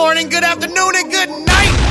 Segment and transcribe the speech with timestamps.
[0.00, 1.69] morning, good afternoon, and good night.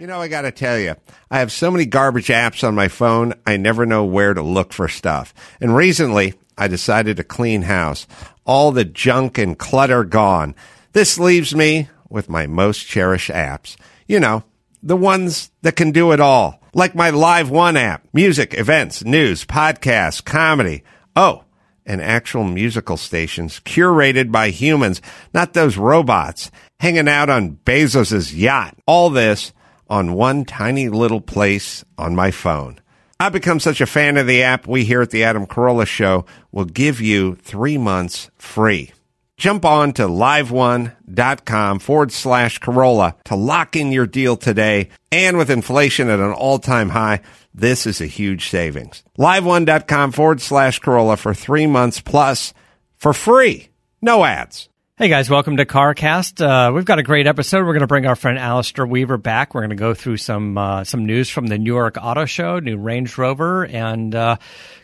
[0.00, 0.96] You know, I got to tell you,
[1.30, 4.72] I have so many garbage apps on my phone, I never know where to look
[4.72, 5.34] for stuff.
[5.60, 8.06] And recently, I decided to clean house.
[8.46, 10.54] All the junk and clutter gone.
[10.94, 13.76] This leaves me with my most cherished apps.
[14.08, 14.42] You know,
[14.82, 16.62] the ones that can do it all.
[16.72, 18.08] Like my Live One app.
[18.14, 20.82] Music, events, news, podcasts, comedy.
[21.14, 21.44] Oh,
[21.84, 25.02] and actual musical stations curated by humans,
[25.34, 28.74] not those robots hanging out on Bezos's yacht.
[28.86, 29.52] All this
[29.90, 32.80] on one tiny little place on my phone.
[33.18, 36.24] I've become such a fan of the app, we here at the Adam Carolla Show
[36.52, 38.92] will give you three months free.
[39.36, 44.90] Jump on to liveone.com forward slash Carolla to lock in your deal today.
[45.10, 47.20] And with inflation at an all time high,
[47.54, 49.02] this is a huge savings.
[49.18, 52.54] Liveone.com forward slash Carolla for three months plus
[52.96, 53.68] for free.
[54.02, 54.68] No ads.
[55.00, 56.44] Hey guys, welcome to CarCast.
[56.44, 57.64] Uh, we've got a great episode.
[57.64, 59.54] We're going to bring our friend Alistair Weaver back.
[59.54, 62.58] We're going to go through some uh, some news from the New York Auto Show,
[62.58, 64.36] new Range Rover, and uh,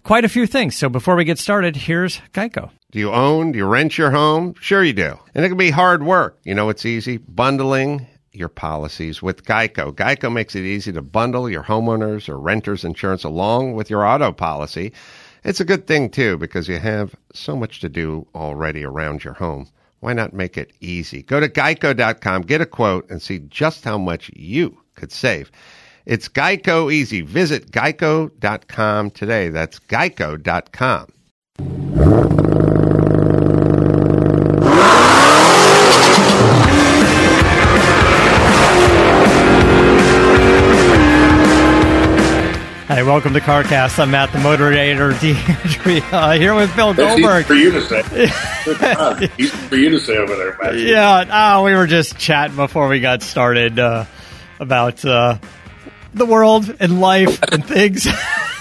[0.05, 0.75] quite a few things.
[0.75, 2.71] So before we get started, here's Geico.
[2.93, 3.53] Do you own?
[3.53, 4.55] Do you rent your home?
[4.59, 5.19] Sure you do.
[5.35, 6.39] And it can be hard work.
[6.45, 7.19] You know it's easy?
[7.19, 9.93] Bundling your policies with Geico.
[9.93, 14.33] Geico makes it easy to bundle your homeowners or renters insurance along with your auto
[14.33, 14.95] policy.
[15.45, 19.35] It's a good thing too because you have so much to do already around your
[19.35, 19.69] home.
[20.01, 21.23] Why not make it easy?
[21.23, 25.51] Go to geico.com, get a quote, and see just how much you could save.
[26.07, 27.23] It's Geico easy.
[27.23, 29.49] Visit geico.com today.
[29.49, 31.09] That's geico.com.
[43.07, 43.99] welcome to CarCast.
[44.01, 47.45] I'm Matt, the moderator, Dimitri, uh, here with Bill That's Goldberg.
[47.45, 48.03] easy for you to say.
[49.69, 50.79] For you to say over there, Matt.
[50.79, 54.07] Yeah, uh, we were just chatting before we got started uh,
[54.59, 55.39] about uh,
[56.15, 58.07] the world and life and things.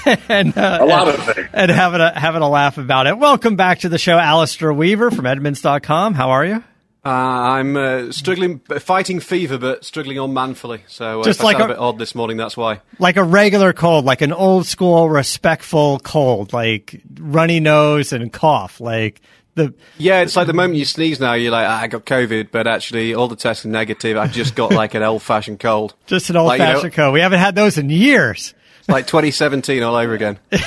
[0.29, 1.49] and, uh, A lot of things.
[1.51, 3.17] And having a, having a laugh about it.
[3.17, 6.13] Welcome back to the show, Alistair Weaver from Edmunds.com.
[6.13, 6.63] How are you?
[7.05, 10.83] Uh, I'm uh, struggling, fighting fever, but struggling on manfully.
[10.87, 12.37] So uh, Just like a- a bit odd this morning.
[12.37, 12.81] That's why.
[12.97, 18.81] Like a regular cold, like an old school respectful cold, like runny nose and cough,
[18.81, 19.21] like
[19.53, 22.49] the Yeah, it's like the moment you sneeze now, you're like, ah, I got COVID,
[22.51, 24.17] but actually all the tests are negative.
[24.17, 27.13] I've just got like an old-fashioned cold, just an old Like, you know- fashioned cold.
[27.13, 28.53] We haven't had those in years.
[28.87, 30.39] like 2017 all over again.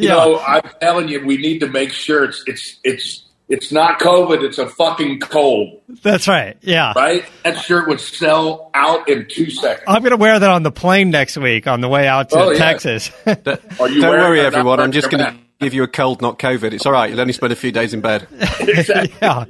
[0.00, 3.98] You know, I'm telling you, we need to make sure it's it's it's it's not
[4.00, 4.42] COVID.
[4.42, 6.56] It's a fucking cold, That's right.
[6.60, 6.92] Yeah.
[6.94, 7.24] right?
[7.44, 9.84] That shirt would sell out in two seconds.
[9.86, 12.38] I'm going to wear that on the plane next week on the way out to
[12.38, 12.58] Oh, yeah.
[12.58, 13.10] Texas.
[13.24, 13.48] Don't
[13.80, 14.80] Are you don't worry, everyone.
[14.80, 16.72] I'm just going to give you a cold, not COVID.
[16.72, 17.10] It's all right.
[17.10, 18.26] You'll only spend a few days in bed.
[18.60, 19.14] Exactly.
[19.22, 19.44] yeah.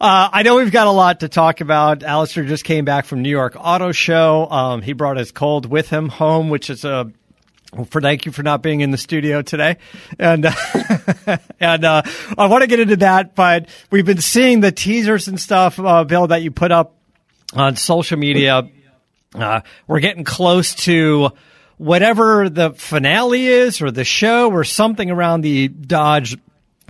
[0.00, 2.02] Uh, I know we've got a lot to talk about.
[2.02, 4.46] Alistair just came back from New York Auto Show.
[4.50, 7.10] Um, he brought his cold with him home, which is a
[7.74, 9.78] well, for thank you for not being in the studio today,
[10.18, 10.52] and uh,
[11.60, 12.02] and uh,
[12.38, 13.34] I want to get into that.
[13.34, 16.94] But we've been seeing the teasers and stuff, uh, Bill, that you put up
[17.52, 18.68] on social media.
[19.34, 21.32] Uh, we're getting close to
[21.76, 26.36] whatever the finale is, or the show, or something around the Dodge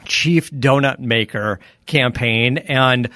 [0.05, 3.09] Chief Donut Maker campaign, and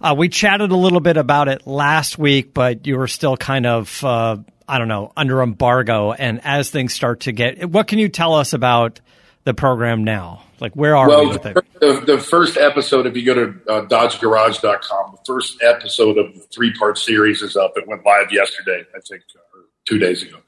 [0.00, 3.66] uh, we chatted a little bit about it last week, but you were still kind
[3.66, 4.36] of, uh,
[4.68, 6.12] I don't know, under embargo.
[6.12, 9.00] And as things start to get, what can you tell us about
[9.44, 10.42] the program now?
[10.58, 11.54] Like, where are we Well, with it?
[11.80, 16.40] the, the first episode, if you go to uh, DodgeGarage.com, the first episode of the
[16.52, 17.74] three part series is up.
[17.76, 19.22] It went live yesterday, I think,
[19.54, 20.38] or two days ago.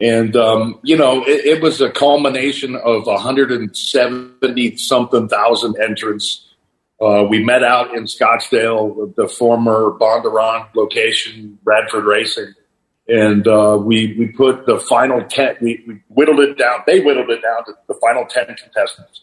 [0.00, 6.46] And, um, you know, it, it was a culmination of 170 something thousand entrants.
[7.00, 12.54] Uh, we met out in Scottsdale, the former Bondurant location, Radford Racing.
[13.08, 15.56] And uh, we we put the final ten.
[15.60, 16.80] We, we whittled it down.
[16.86, 19.22] They whittled it down to the final ten contestants,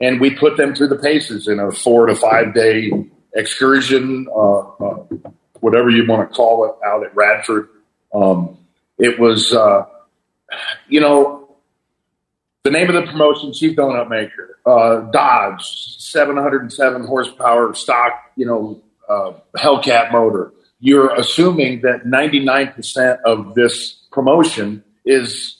[0.00, 2.90] and we put them through the paces in a four to five day
[3.34, 5.06] excursion, uh, uh,
[5.60, 7.68] whatever you want to call it, out at Radford.
[8.14, 8.58] Um,
[8.98, 9.84] it was, uh,
[10.88, 11.56] you know,
[12.64, 15.62] the name of the promotion, Chief Donut Maker, uh, Dodge,
[15.98, 20.52] 707 horsepower stock, you know, uh, Hellcat motor.
[20.78, 25.56] You're assuming that 99% of this promotion is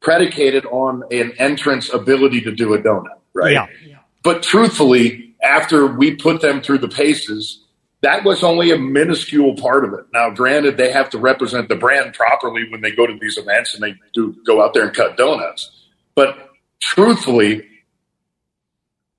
[0.00, 3.52] predicated on an entrance ability to do a donut, right?
[3.52, 3.98] Yeah.
[4.22, 7.64] But truthfully, after we put them through the paces,
[8.02, 10.06] that was only a minuscule part of it.
[10.12, 13.74] Now, granted, they have to represent the brand properly when they go to these events
[13.74, 15.70] and they do go out there and cut donuts.
[16.14, 16.50] But
[16.80, 17.66] truthfully,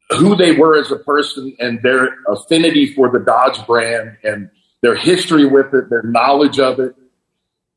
[0.10, 4.50] who they were as a person and their affinity for the Dodge brand and
[4.82, 6.96] their history with it, their knowledge of it,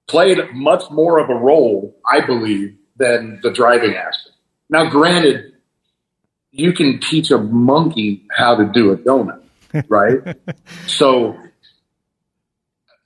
[0.07, 4.37] played much more of a role, I believe, than the driving aspect.
[4.69, 5.53] Now, granted,
[6.51, 9.43] you can teach a monkey how to do a donut,
[9.89, 10.37] right?
[10.87, 11.37] so,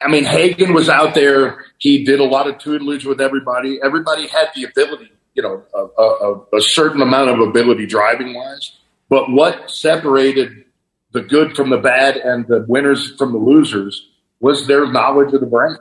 [0.00, 1.64] I mean, Hagen was out there.
[1.78, 3.80] He did a lot of tutelage with everybody.
[3.82, 8.72] Everybody had the ability, you know, a, a, a certain amount of ability driving wise.
[9.08, 10.64] But what separated
[11.12, 14.08] the good from the bad and the winners from the losers
[14.40, 15.78] was their knowledge of the brand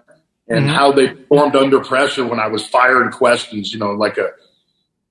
[0.48, 0.74] and mm-hmm.
[0.74, 4.30] how they performed under pressure when I was firing questions, you know, like a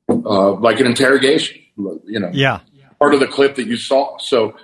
[0.09, 2.31] uh, like an interrogation, you know.
[2.33, 2.61] Yeah.
[2.99, 4.17] Part of the clip that you saw.
[4.19, 4.57] So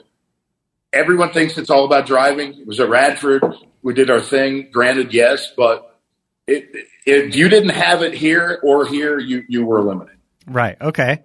[0.92, 2.58] everyone thinks it's all about driving.
[2.60, 3.42] It was at Radford.
[3.82, 4.70] We did our thing.
[4.72, 5.98] Granted, yes, but
[6.46, 6.70] it,
[7.04, 10.18] if you didn't have it here or here, you you were eliminated.
[10.46, 10.80] Right.
[10.80, 11.22] Okay.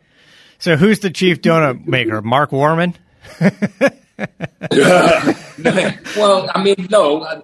[0.60, 2.22] So who's the chief donut maker?
[2.22, 2.96] Mark Worman.
[6.18, 7.44] well, I mean, no.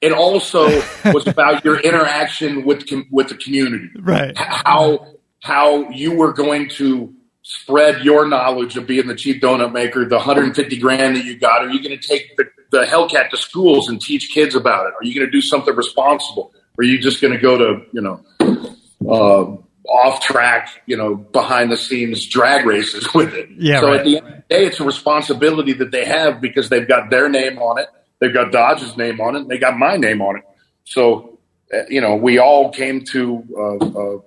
[0.00, 0.66] It also
[1.12, 4.36] was about your interaction with with the community, right?
[4.36, 5.06] How
[5.42, 10.16] how you were going to spread your knowledge of being the chief donut maker, the
[10.16, 11.62] 150 grand that you got.
[11.62, 14.94] Are you going to take the, the Hellcat to schools and teach kids about it?
[14.94, 16.52] Are you going to do something responsible?
[16.78, 18.20] Or are you just going to go to you know?
[19.08, 19.56] Uh,
[19.88, 23.48] off track, you know, behind the scenes drag races with it.
[23.56, 23.80] Yeah.
[23.80, 24.00] So right.
[24.00, 27.10] at the end of the day, it's a responsibility that they have because they've got
[27.10, 27.88] their name on it,
[28.20, 30.44] they've got Dodge's name on it, and they got my name on it.
[30.84, 31.38] So,
[31.72, 34.22] uh, you know, we all came to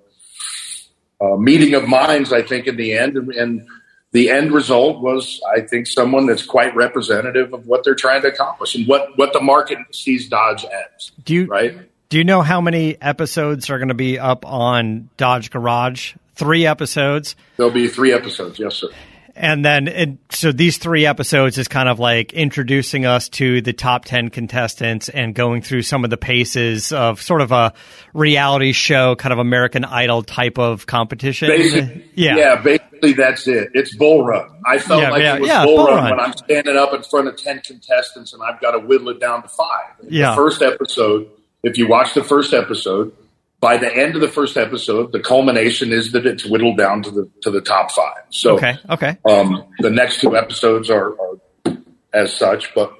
[1.20, 3.66] a, a, a meeting of minds, I think, in the end, and, and
[4.12, 8.28] the end result was, I think, someone that's quite representative of what they're trying to
[8.28, 11.10] accomplish and what, what the market sees Dodge as.
[11.24, 11.78] Do you, right?
[12.08, 16.14] Do you know how many episodes are going to be up on Dodge Garage?
[16.36, 17.34] Three episodes.
[17.56, 18.88] There'll be three episodes, yes, sir.
[19.34, 24.06] And then, so these three episodes is kind of like introducing us to the top
[24.06, 27.74] 10 contestants and going through some of the paces of sort of a
[28.14, 31.48] reality show, kind of American Idol type of competition.
[31.48, 32.36] Basically, yeah.
[32.36, 33.68] yeah, basically that's it.
[33.74, 34.48] It's bull run.
[34.64, 36.10] I felt Yeah, like yeah, it was yeah, bull, bull run, run.
[36.12, 39.20] when I'm standing up in front of 10 contestants and I've got to whittle it
[39.20, 39.86] down to five.
[40.08, 40.30] Yeah.
[40.30, 41.28] The first episode,
[41.66, 43.12] if you watch the first episode,
[43.60, 47.10] by the end of the first episode, the culmination is that it's whittled down to
[47.10, 48.22] the to the top five.
[48.30, 48.74] So Okay.
[48.90, 49.16] Okay.
[49.28, 51.76] um, the next two episodes are, are
[52.12, 52.92] as such, but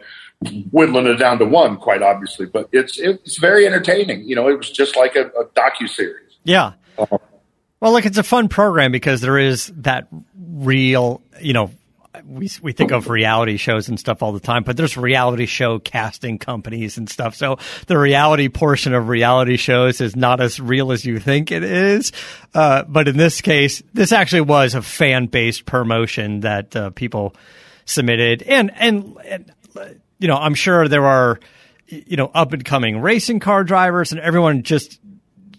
[0.70, 2.46] whittling it down to one, quite obviously.
[2.46, 4.28] But it's it's very entertaining.
[4.28, 6.36] You know, it was just like a, a docu series.
[6.44, 6.72] Yeah.
[6.98, 11.70] Well, look, it's a fun program because there is that real, you know,
[12.24, 15.78] we we think of reality shows and stuff all the time, but there's reality show
[15.78, 17.34] casting companies and stuff.
[17.34, 21.62] So the reality portion of reality shows is not as real as you think it
[21.64, 22.12] is.
[22.54, 27.34] Uh, but in this case, this actually was a fan based promotion that uh, people
[27.84, 29.52] submitted, and, and and
[30.18, 31.38] you know, I'm sure there are
[31.88, 34.98] you know up and coming racing car drivers and everyone just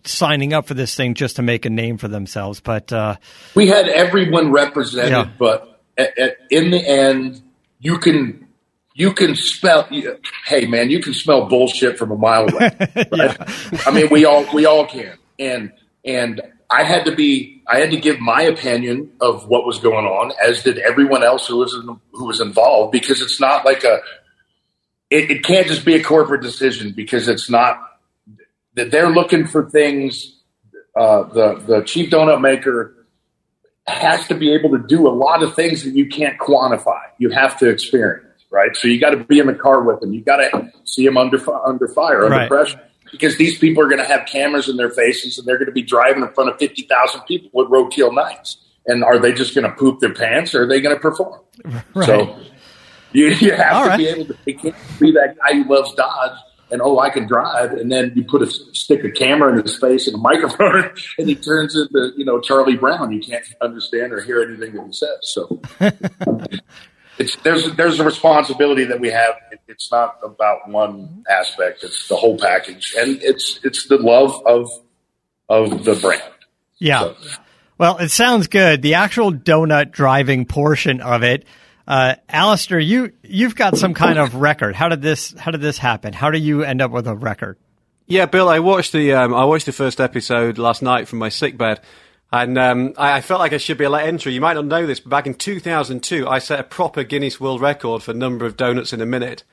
[0.04, 2.60] signing up for this thing just to make a name for themselves.
[2.62, 3.16] But uh,
[3.56, 5.30] We had everyone represented, Yeah.
[5.38, 7.42] but at, at, in the end,
[7.80, 8.48] you can
[8.96, 9.88] you can smell.
[9.92, 12.72] you- Hey, man, you can smell bullshit from a mile away.
[13.12, 13.38] Right?
[13.88, 15.72] I mean, we all we all can, and
[16.06, 20.06] and I had to be I had to give my opinion of what was going
[20.06, 23.84] on, as did everyone else who was in, who was involved, because it's not like
[23.84, 24.00] a
[25.10, 27.80] it, it can't just be a corporate decision because it's not
[28.74, 30.34] that they're looking for things.
[31.00, 32.97] Uh, the the chief donut maker
[33.88, 37.00] has to be able to do a lot of things that you can't quantify.
[37.18, 38.76] You have to experience, right?
[38.76, 40.14] So you got to be in the car with them.
[40.14, 42.50] You got to see them under under fire, under Right.
[42.50, 42.80] pressure,
[43.12, 45.72] because these people are going to have cameras in their faces and they're going to
[45.72, 48.58] be driving in front of fifty thousand people with roadkill nights.
[48.90, 51.42] And are they just going to poop their pants, or are they going to perform?
[51.94, 52.06] Right.
[52.06, 52.40] So
[53.12, 53.98] you, you have All to right.
[53.98, 54.54] be able to.
[54.54, 56.38] Can't be that guy who loves Dodge
[56.72, 57.74] and oh, I can drive.
[57.74, 61.30] And then you put a stick a camera in his face and a microphone, and
[61.30, 63.12] he turns into you know Charlie Brown.
[63.12, 65.18] You can't understand or hear anything that he says.
[65.22, 65.62] So
[67.18, 69.36] it's there's there's a responsibility that we have.
[69.68, 74.70] It's not about one aspect; it's the whole package, and it's it's the love of
[75.50, 76.24] of the brand.
[76.78, 77.00] Yeah.
[77.00, 77.16] So.
[77.78, 78.82] Well, it sounds good.
[78.82, 81.46] The actual donut driving portion of it
[81.88, 84.76] uh, Alistair, you you've got some kind of record.
[84.76, 86.14] How did this How did this happen?
[86.14, 87.58] How do you end up with a record?
[88.08, 91.30] Yeah, Bill, I watched the um, I watched the first episode last night from my
[91.30, 91.80] sick bed,
[92.32, 94.34] and um, I, I, felt like I should be a late entry.
[94.34, 97.62] You might not know this, but back in 2002, I set a proper Guinness World
[97.62, 99.44] Record for number of donuts in a minute.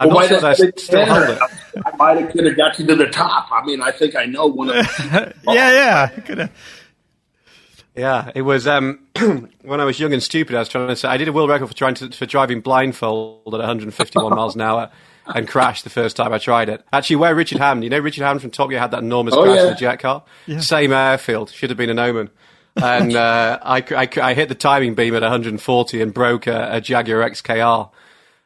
[0.00, 1.38] I'm well, not sure I still hold it.
[1.84, 3.50] I might have could have got you to the top.
[3.52, 4.74] I mean, I think I know one of.
[5.12, 6.52] yeah, yeah, could have.
[7.94, 9.06] Yeah, it was um,
[9.62, 10.56] when I was young and stupid.
[10.56, 12.60] I was trying to say I did a world record for trying to, for driving
[12.60, 14.90] blindfold at 151 miles an hour
[15.26, 16.84] and crashed the first time I tried it.
[16.92, 19.44] Actually, where Richard Hammond, you know, Richard Hammond from Top Gear had that enormous oh,
[19.44, 19.62] crash yeah.
[19.62, 20.24] in the jet car.
[20.46, 20.60] Yeah.
[20.60, 22.30] Same airfield, should have been an omen.
[22.76, 26.80] And uh, I, I, I, hit the timing beam at 140 and broke a, a
[26.80, 27.90] Jaguar XKR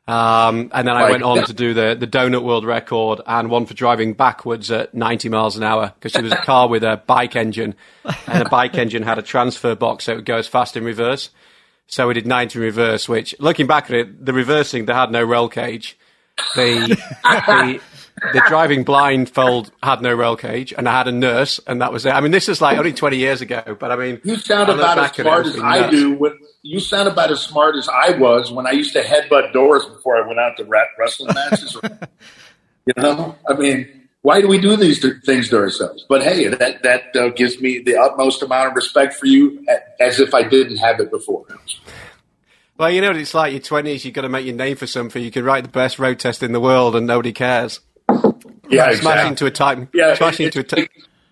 [0.09, 3.67] um, and then I went on to do the, the donut world record and one
[3.67, 7.03] for driving backwards at 90 miles an hour because it was a car with a
[7.07, 10.47] bike engine and the bike engine had a transfer box so it would go as
[10.47, 11.31] fast in reverse.
[11.89, 15.11] So we did 90 in reverse, which looking back at it, the reversing, they had
[15.11, 15.99] no roll cage.
[16.55, 17.81] The, the,
[18.33, 22.07] the driving blindfold had no roll cage, and I had a nurse, and that was
[22.07, 22.11] it.
[22.11, 24.99] I mean, this is like only 20 years ago, but I mean, you sound about
[24.99, 26.15] as smart as I do.
[26.15, 29.85] When, you sound about as smart as I was when I used to headbutt doors
[29.87, 31.77] before I went out to wrestling matches.
[32.87, 36.05] you know, I mean, why do we do these things to ourselves?
[36.09, 39.65] But hey, that that uh, gives me the utmost amount of respect for you,
[40.01, 41.47] as if I didn't have it before.
[42.77, 43.53] Well, you know what it's like.
[43.53, 45.23] Your twenties, you've got to make your name for something.
[45.23, 47.81] You can write the best road test in the world, and nobody cares.
[48.69, 48.97] Yeah, exactly.
[48.97, 49.89] smash into a time.
[49.95, 50.89] Yeah, smash into a time.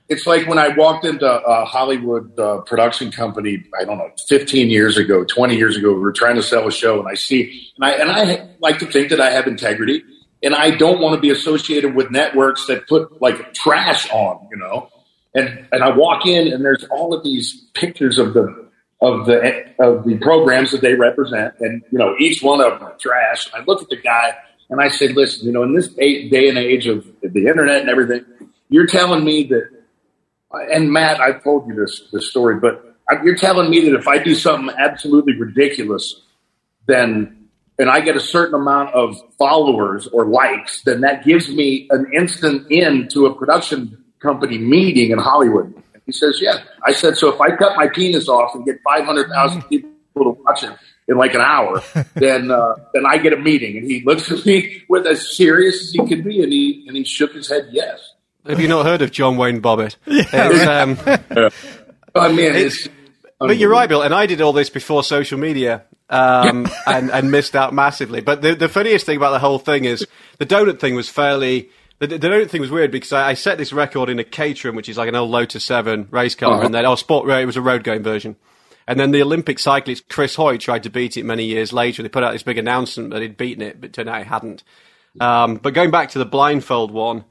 [0.09, 3.65] It's like when I walked into a Hollywood uh, production company.
[3.79, 5.95] I don't know, 15 years ago, 20 years ago.
[5.95, 8.79] We were trying to sell a show, and I see, and I and I like
[8.81, 10.03] to think that I have integrity,
[10.43, 14.59] and I don't want to be associated with networks that put like trash on, you
[14.59, 14.91] know.
[15.35, 18.69] And and I walk in, and there's all of these pictures of the
[19.01, 22.89] of the of the programs that they represent, and you know each one of them
[22.89, 23.51] are trash.
[23.55, 24.37] I look at the guy
[24.71, 27.91] and I said, listen, you know, in this day and age of the internet and
[27.91, 28.25] everything,
[28.69, 29.69] you're telling me that,
[30.71, 34.19] and Matt, I've told you this, this story, but you're telling me that if I
[34.19, 36.23] do something absolutely ridiculous,
[36.87, 41.87] then, and I get a certain amount of followers or likes, then that gives me
[41.91, 45.75] an instant in to a production company meeting in Hollywood.
[46.07, 46.63] He says, yeah.
[46.85, 50.63] I said, so if I cut my penis off and get 500,000 people to watch
[50.63, 50.71] it,
[51.09, 51.83] in like an hour,
[52.15, 53.77] then uh, then I get a meeting.
[53.77, 56.97] And he looks at me with as serious as he can be, and he and
[56.97, 58.14] he shook his head yes.
[58.47, 59.97] Have you not heard of John Wayne Bobbitt?
[60.07, 61.49] Yeah, um, yeah.
[62.15, 62.89] I mean, it's, it's
[63.39, 64.03] but you're right, Bill.
[64.03, 68.21] And I did all this before social media, um, and and missed out massively.
[68.21, 70.07] But the the funniest thing about the whole thing is
[70.39, 71.71] the donut thing was fairly.
[72.01, 74.75] The, the donut thing was weird because I, I, set this record in a Caterham,
[74.75, 76.67] which is like an old Lotus Seven race car, uh-huh.
[76.67, 77.31] and then oh, sport.
[77.31, 78.37] It was a road going version.
[78.87, 82.03] And then the Olympic cyclist Chris Hoy tried to beat it many years later.
[82.03, 84.63] They put out this big announcement that he'd beaten it, but turned out he hadn't.
[85.21, 87.25] Um, but going back to the blindfold one,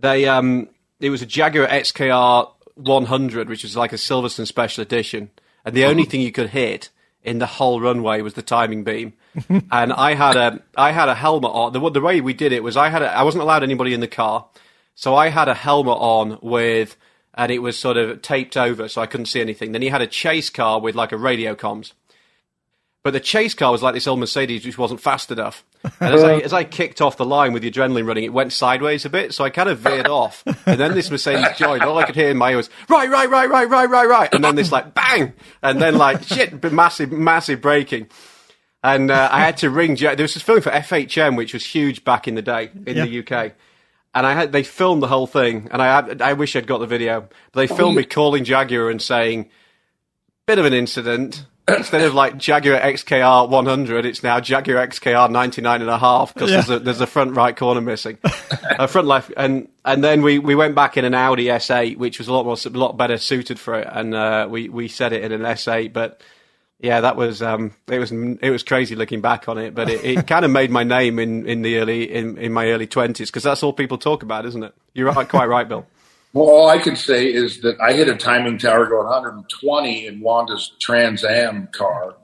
[0.00, 0.68] they um,
[1.00, 5.30] it was a Jaguar XKR 100, which was like a Silverstone special edition,
[5.64, 6.90] and the only thing you could hit
[7.22, 9.12] in the whole runway was the timing beam.
[9.48, 11.72] and I had a I had a helmet on.
[11.72, 14.00] The, the way we did it was I had a, I wasn't allowed anybody in
[14.00, 14.48] the car,
[14.94, 16.96] so I had a helmet on with
[17.34, 19.72] and it was sort of taped over so I couldn't see anything.
[19.72, 21.92] Then he had a chase car with like a radio comms.
[23.02, 25.64] But the chase car was like this old Mercedes which wasn't fast enough.
[26.00, 28.52] And as I, as I kicked off the line with the adrenaline running, it went
[28.52, 30.42] sideways a bit, so I kind of veered off.
[30.66, 31.82] And then this Mercedes joined.
[31.82, 34.34] All I could hear in my ear was, right, right, right, right, right, right, right.
[34.34, 35.32] And then this like, bang!
[35.62, 38.08] And then like, shit, massive, massive braking.
[38.82, 42.04] And uh, I had to ring, there was this film for FHM, which was huge
[42.04, 43.06] back in the day in yeah.
[43.06, 43.52] the UK
[44.14, 46.86] and I had they filmed the whole thing, and I I wish I'd got the
[46.86, 49.50] video, but they filmed me calling Jaguar and saying,
[50.46, 51.46] "Bit of an incident."
[51.78, 56.50] Instead of like Jaguar XKR 100, it's now Jaguar XKR 99 and a half because
[56.50, 56.56] yeah.
[56.56, 58.18] there's, a, there's a front right corner missing,
[58.78, 62.18] a front left, and and then we, we went back in an Audi S8, which
[62.18, 65.12] was a lot more a lot better suited for it, and uh, we we set
[65.12, 66.22] it in an S8, but
[66.80, 70.04] yeah, that was um, it was it was crazy looking back on it, but it,
[70.04, 73.30] it kind of made my name in, in the early in, in my early twenties
[73.30, 74.74] because that's all people talk about, isn't it?
[74.94, 75.86] You're quite right, Bill.
[76.32, 80.20] Well, all I can say is that I hit a timing tower going 120 in
[80.20, 82.14] Wanda's Trans Am car,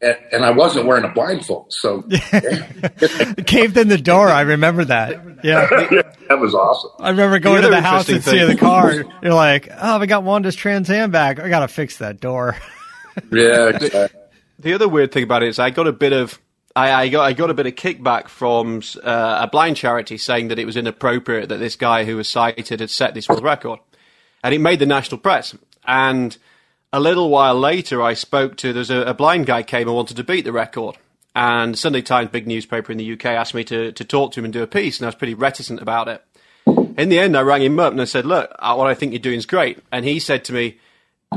[0.00, 1.72] and, and I wasn't wearing a blindfold.
[1.72, 2.02] So
[3.46, 4.28] caved in the door.
[4.28, 5.44] I remember that.
[5.44, 5.68] Yeah.
[5.90, 6.90] yeah, that was awesome.
[7.00, 8.94] I remember going The to the house and interesting seeing the thing- car.
[9.22, 11.40] You're like, oh, we got Wanda's Trans Am back.
[11.40, 12.56] I got to fix that door.
[13.32, 14.20] Yeah, exactly.
[14.60, 16.38] The other weird thing about it is I got a bit of
[16.80, 20.48] I, I got I got a bit of kickback from uh, a blind charity saying
[20.48, 23.80] that it was inappropriate that this guy who was sighted had set this world record,
[24.42, 25.54] and it made the national press.
[25.86, 26.36] And
[26.90, 30.16] a little while later, I spoke to there's a, a blind guy came and wanted
[30.16, 30.96] to beat the record,
[31.36, 34.46] and Sunday Times, big newspaper in the UK, asked me to to talk to him
[34.46, 36.24] and do a piece, and I was pretty reticent about it.
[36.96, 39.12] In the end, I rang him up and I said, "Look, uh, what I think
[39.12, 40.78] you're doing is great," and he said to me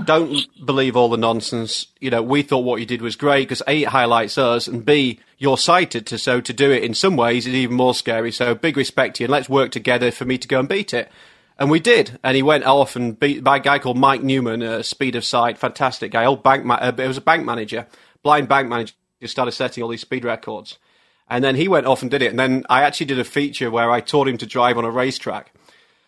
[0.01, 1.87] don't believe all the nonsense.
[1.99, 4.85] You know, we thought what you did was great because A, it highlights us, and
[4.85, 8.31] B, you're sighted to, so to do it in some ways is even more scary.
[8.31, 10.93] So big respect to you, and let's work together for me to go and beat
[10.93, 11.11] it.
[11.59, 12.19] And we did.
[12.23, 15.23] And he went off and beat by a guy called Mike Newman, a speed of
[15.23, 17.87] sight, fantastic guy, old bank, ma- uh, it was a bank manager,
[18.23, 20.77] blind bank manager, who started setting all these speed records.
[21.29, 22.31] And then he went off and did it.
[22.31, 24.91] And then I actually did a feature where I taught him to drive on a
[24.91, 25.53] racetrack.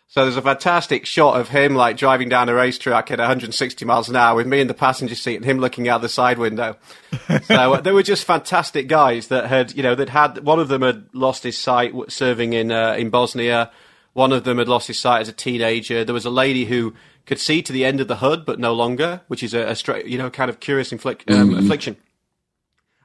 [0.08, 4.08] So there's a fantastic shot of him like driving down a racetrack at 160 miles
[4.08, 6.78] an hour with me in the passenger seat and him looking out the side window.
[7.44, 10.68] so uh, they were just fantastic guys that had, you know, that had one of
[10.68, 13.72] them had lost his sight serving in uh, in Bosnia.
[14.14, 16.06] One of them had lost his sight as a teenager.
[16.06, 16.94] There was a lady who
[17.26, 19.76] could see to the end of the hood but no longer, which is a, a
[19.76, 21.98] stra- you know kind of curious inflic- um, affliction.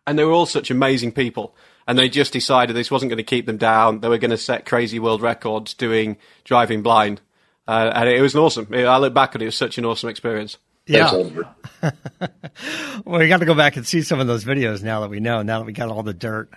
[0.07, 1.55] And they were all such amazing people.
[1.91, 3.99] And they just decided this wasn't going to keep them down.
[3.99, 7.21] They were going to set crazy world records doing driving blind.
[7.67, 8.69] Uh, and it was an awesome.
[8.73, 10.57] I look back at it, it was such an awesome experience.
[10.87, 11.19] That's yeah.
[11.19, 11.49] over.
[13.05, 15.19] Well, we got to go back and see some of those videos now that we
[15.19, 16.49] know, now that we got all the dirt.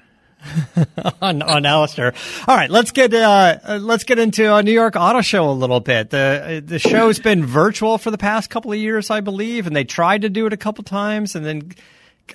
[1.22, 2.14] on on Alistair.
[2.48, 5.52] All right, let's get uh, uh, let's get into uh, New York Auto Show a
[5.52, 6.12] little bit.
[6.12, 9.76] The uh, the show's been virtual for the past couple of years, I believe, and
[9.76, 11.72] they tried to do it a couple times and then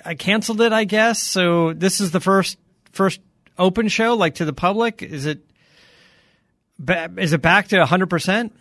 [0.03, 1.21] I canceled it, I guess.
[1.21, 2.57] So this is the first
[2.99, 3.21] first
[3.57, 5.01] open show, like to the public.
[5.01, 5.39] Is it
[7.17, 8.53] is it back to hundred percent?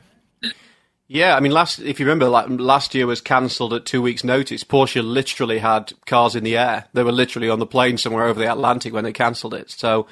[1.08, 4.22] Yeah, I mean, last if you remember, like, last year was cancelled at two weeks'
[4.22, 4.62] notice.
[4.62, 8.38] Porsche literally had cars in the air; they were literally on the plane somewhere over
[8.38, 9.72] the Atlantic when they cancelled it.
[9.72, 10.06] So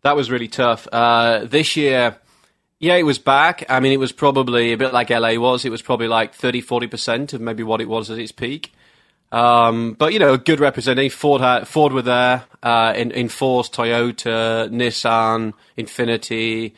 [0.00, 0.88] that was really tough.
[0.90, 2.16] Uh, this year,
[2.78, 3.66] yeah, it was back.
[3.68, 5.66] I mean, it was probably a bit like LA was.
[5.66, 8.72] It was probably like 30, 40 percent of maybe what it was at its peak.
[9.30, 11.12] Um, but you know, a good representative.
[11.12, 13.68] Ford had, Ford were there uh, in in force.
[13.68, 16.72] Toyota, Nissan, Infiniti.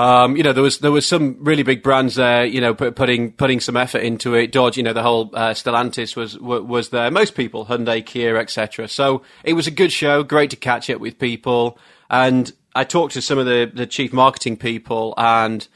[0.00, 2.44] Um, you know, there was there was some really big brands there.
[2.44, 4.52] You know, put, putting putting some effort into it.
[4.52, 7.10] Dodge, you know, the whole uh, Stellantis was wa- was there.
[7.10, 8.88] Most people, Hyundai, Kia, etc.
[8.88, 10.22] So it was a good show.
[10.22, 11.78] Great to catch up with people.
[12.10, 15.66] And I talked to some of the the chief marketing people, and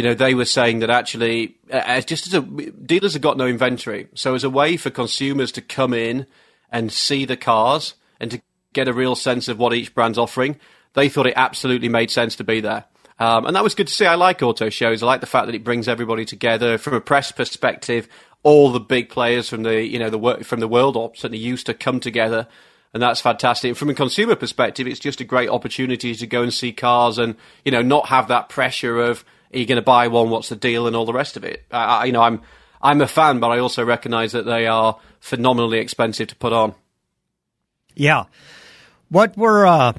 [0.00, 3.46] you know, they were saying that actually, uh, just as a dealers have got no
[3.46, 6.26] inventory, so as a way for consumers to come in
[6.72, 8.40] and see the cars and to
[8.72, 10.58] get a real sense of what each brand's offering,
[10.94, 12.86] they thought it absolutely made sense to be there.
[13.18, 14.06] Um, and that was good to see.
[14.06, 15.02] I like auto shows.
[15.02, 18.08] I like the fact that it brings everybody together from a press perspective.
[18.42, 21.66] All the big players from the you know the from the world or certainly used
[21.66, 22.48] to come together,
[22.94, 23.68] and that's fantastic.
[23.68, 27.18] And from a consumer perspective, it's just a great opportunity to go and see cars
[27.18, 27.36] and
[27.66, 30.30] you know not have that pressure of are you going to buy one?
[30.30, 30.86] What's the deal?
[30.86, 31.64] And all the rest of it.
[31.70, 32.42] I, I, you know, I'm
[32.82, 36.74] I'm a fan, but I also recognise that they are phenomenally expensive to put on.
[37.94, 38.24] Yeah.
[39.08, 39.92] What were uh,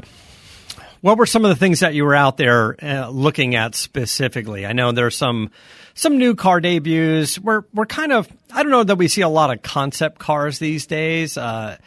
[1.01, 4.65] what were some of the things that you were out there uh, looking at specifically?
[4.65, 5.51] I know there's some
[5.93, 7.37] some new car debuts.
[7.37, 10.59] We're we're kind of I don't know that we see a lot of concept cars
[10.59, 11.37] these days.
[11.37, 11.77] Uh,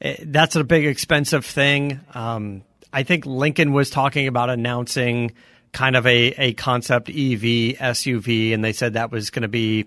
[0.00, 2.00] it, that's a big expensive thing.
[2.12, 5.32] Um, I think Lincoln was talking about announcing
[5.74, 9.86] kind of a, a concept EV SUV, and they said that was going to be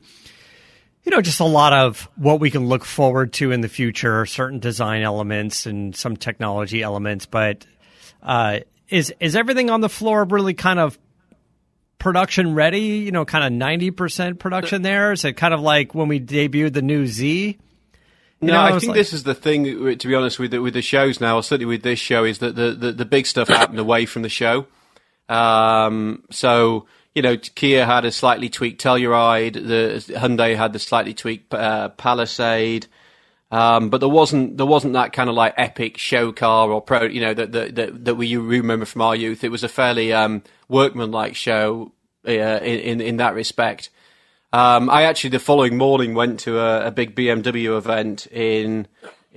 [1.08, 4.26] you know, just a lot of what we can look forward to in the future,
[4.26, 7.26] certain design elements and some technology elements.
[7.26, 7.66] But
[8.22, 11.00] uh, is is everything on the floor really kind of
[11.98, 12.82] production ready?
[12.82, 15.14] You know, kind of ninety percent production there.
[15.14, 17.58] Is it kind of like when we debuted the new Z?
[18.42, 19.64] You no, know, I it's think like- this is the thing.
[19.98, 22.40] To be honest, with the, with the shows now, or certainly with this show, is
[22.40, 24.68] that the, the, the big stuff happened away from the show.
[25.30, 26.88] Um, so
[27.18, 29.54] you know, Kia had a slightly tweaked Telluride.
[29.54, 32.86] The Hyundai had the slightly tweaked uh, Palisade.
[33.50, 37.06] Um, but there wasn't there wasn't that kind of like epic show car or pro,
[37.06, 39.44] you know, that that that, we remember from our youth.
[39.44, 41.92] It was a fairly um, workmanlike show
[42.28, 43.90] uh, in, in in that respect.
[44.54, 48.88] Um, I actually the following morning went to a, a big BMW event in.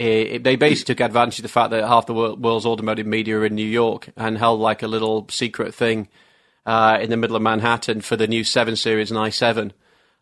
[0.01, 3.37] I they basically took advantage of the fact that half the wor- world's automotive media
[3.39, 6.09] are in New York and held like a little secret thing
[6.67, 9.73] uh, in the middle of Manhattan for the new 7 Series and i7.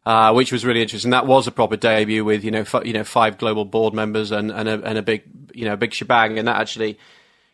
[0.07, 1.11] uh, which was really interesting.
[1.11, 4.31] That was a proper debut with you know f- you know five global board members
[4.33, 5.23] and and a, and a big
[5.55, 6.99] you know big shebang, and that actually.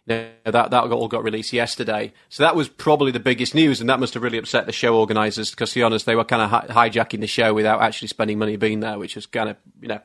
[0.06, 3.80] You know, that that all got released yesterday, so that was probably the biggest news,
[3.80, 5.48] and that must have really upset the show organisers.
[5.50, 8.38] Because to be honest, they were kind of hi- hijacking the show without actually spending
[8.38, 10.00] money being there, which was kind of you know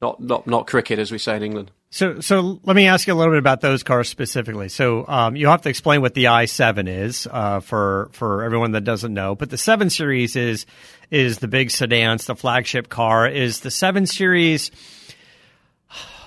[0.00, 1.70] not not not cricket as we say in England.
[1.90, 4.68] So, so let me ask you a little bit about those cars specifically.
[4.68, 8.82] So, um, you have to explain what the i7 is uh, for for everyone that
[8.82, 9.34] doesn't know.
[9.34, 10.66] But the seven series is
[11.10, 13.26] is the big sedan, the flagship car.
[13.28, 14.70] Is the seven series?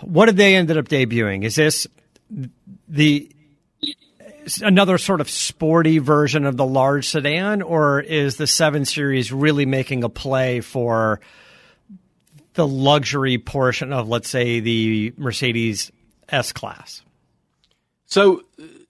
[0.01, 1.43] What did they ended up debuting?
[1.43, 1.85] Is this
[2.87, 3.29] the
[4.61, 9.65] another sort of sporty version of the large sedan, or is the seven series really
[9.65, 11.19] making a play for?
[12.53, 15.91] The luxury portion of, let's say, the Mercedes
[16.29, 17.01] S Class.
[18.05, 18.43] So,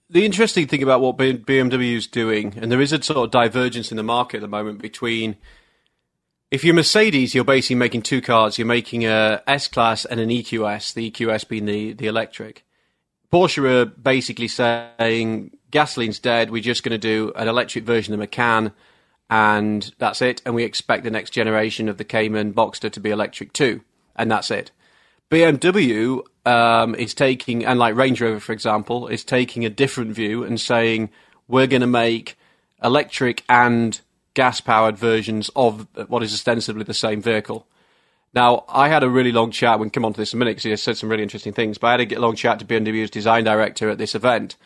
[0.08, 3.90] the interesting thing about what BMW is doing, and there is a sort of divergence
[3.90, 5.36] in the market at the moment between
[6.50, 8.58] if you're Mercedes, you're basically making two cars.
[8.58, 12.64] You're making a S Class and an EQS, the EQS being the, the electric.
[13.32, 16.50] Porsche are basically saying gasoline's dead.
[16.50, 18.72] We're just going to do an electric version of the Macan
[19.30, 20.42] and that's it.
[20.44, 23.80] And we expect the next generation of the Cayman Boxster to be electric too,
[24.16, 24.72] and that's it.
[25.30, 30.42] BMW um, is taking, and like Range Rover, for example, is taking a different view
[30.42, 31.10] and saying
[31.46, 32.36] we're going to make
[32.82, 34.00] electric and
[34.34, 37.66] gas powered versions of what is ostensibly the same vehicle.
[38.34, 39.78] Now, I had a really long chat.
[39.78, 41.52] We can come on to this in a minute because he said some really interesting
[41.52, 41.78] things.
[41.78, 44.56] But I had a long chat to BMW's design director at this event.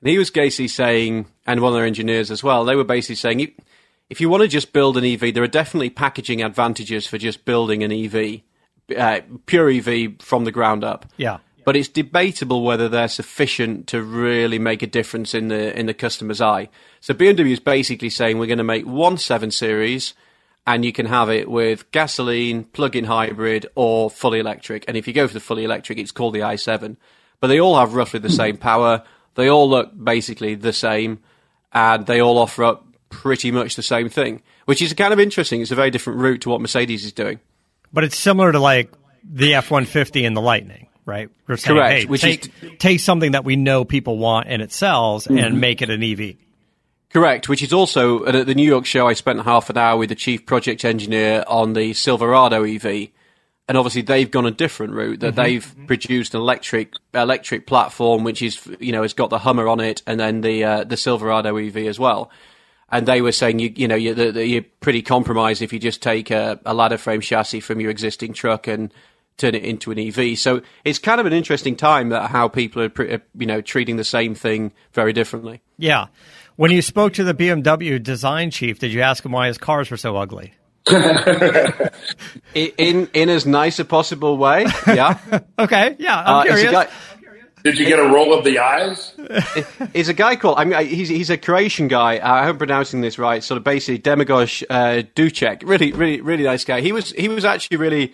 [0.00, 3.14] And he was basically saying, and one of their engineers as well, they were basically
[3.14, 3.54] saying,
[4.10, 7.44] if you want to just build an EV, there are definitely packaging advantages for just
[7.44, 8.42] building an EV,
[8.96, 11.06] uh, pure EV from the ground up.
[11.16, 11.38] Yeah.
[11.64, 15.94] But it's debatable whether they're sufficient to really make a difference in the in the
[15.94, 16.68] customer's eye.
[17.00, 20.12] So BMW is basically saying we're going to make one seven series,
[20.66, 24.84] and you can have it with gasoline, plug-in hybrid, or fully electric.
[24.86, 26.98] And if you go for the fully electric, it's called the i7.
[27.40, 29.02] But they all have roughly the same power.
[29.34, 31.20] They all look basically the same,
[31.72, 35.60] and they all offer up pretty much the same thing, which is kind of interesting.
[35.60, 37.40] It's a very different route to what Mercedes is doing.
[37.92, 41.30] But it's similar to like the F one fifty and the Lightning, right?
[41.46, 42.00] We're saying, Correct.
[42.00, 45.38] Hey, which take, is take something that we know people want and it sells mm-hmm.
[45.38, 46.36] and make it an EV.
[47.10, 49.06] Correct, which is also at the New York show.
[49.06, 53.10] I spent half an hour with the chief project engineer on the Silverado EV,
[53.68, 55.20] and obviously they've gone a different route.
[55.20, 55.42] That mm-hmm.
[55.42, 59.78] they've produced an electric electric platform, which is you know has got the Hummer on
[59.78, 62.32] it, and then the uh, the Silverado EV as well
[62.90, 66.30] and they were saying you you know you're, you're pretty compromised if you just take
[66.30, 68.92] a, a, ladder frame chassis from your existing truck and
[69.36, 70.38] turn it into an EV.
[70.38, 74.04] So it's kind of an interesting time that how people are you know treating the
[74.04, 75.60] same thing very differently.
[75.78, 76.06] Yeah.
[76.56, 79.90] When you spoke to the BMW design chief, did you ask him why his cars
[79.90, 80.54] were so ugly?
[82.54, 85.18] in in as nice a possible way, yeah.
[85.58, 86.20] okay, yeah.
[86.20, 86.86] I'm uh, curious.
[87.64, 89.14] Did you get a roll of the eyes?
[89.94, 90.58] He's a guy called.
[90.58, 92.20] I mean, he's he's a Croatian guy.
[92.22, 93.42] I hope I'm pronouncing this right.
[93.42, 95.62] Sort of basically Domagoj uh, Dukec.
[95.64, 96.82] Really, really, really nice guy.
[96.82, 98.12] He was he was actually really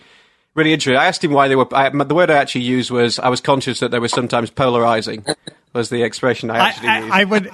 [0.55, 0.97] really interesting.
[0.97, 1.67] I asked him why they were.
[1.75, 5.25] I, the word I actually used was I was conscious that they were sometimes polarizing.
[5.73, 7.11] Was the expression I actually I, used.
[7.13, 7.51] I, I would.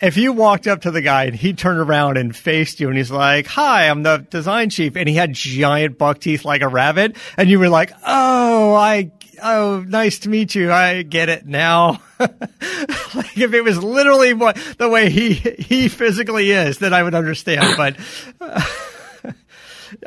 [0.00, 2.96] If you walked up to the guy and he turned around and faced you and
[2.96, 6.68] he's like, "Hi, I'm the design chief," and he had giant buck teeth like a
[6.68, 9.10] rabbit, and you were like, "Oh, I
[9.42, 10.72] oh, nice to meet you.
[10.72, 12.00] I get it now.
[12.20, 17.14] like if it was literally what the way he he physically is, then I would
[17.14, 17.76] understand.
[18.40, 19.34] But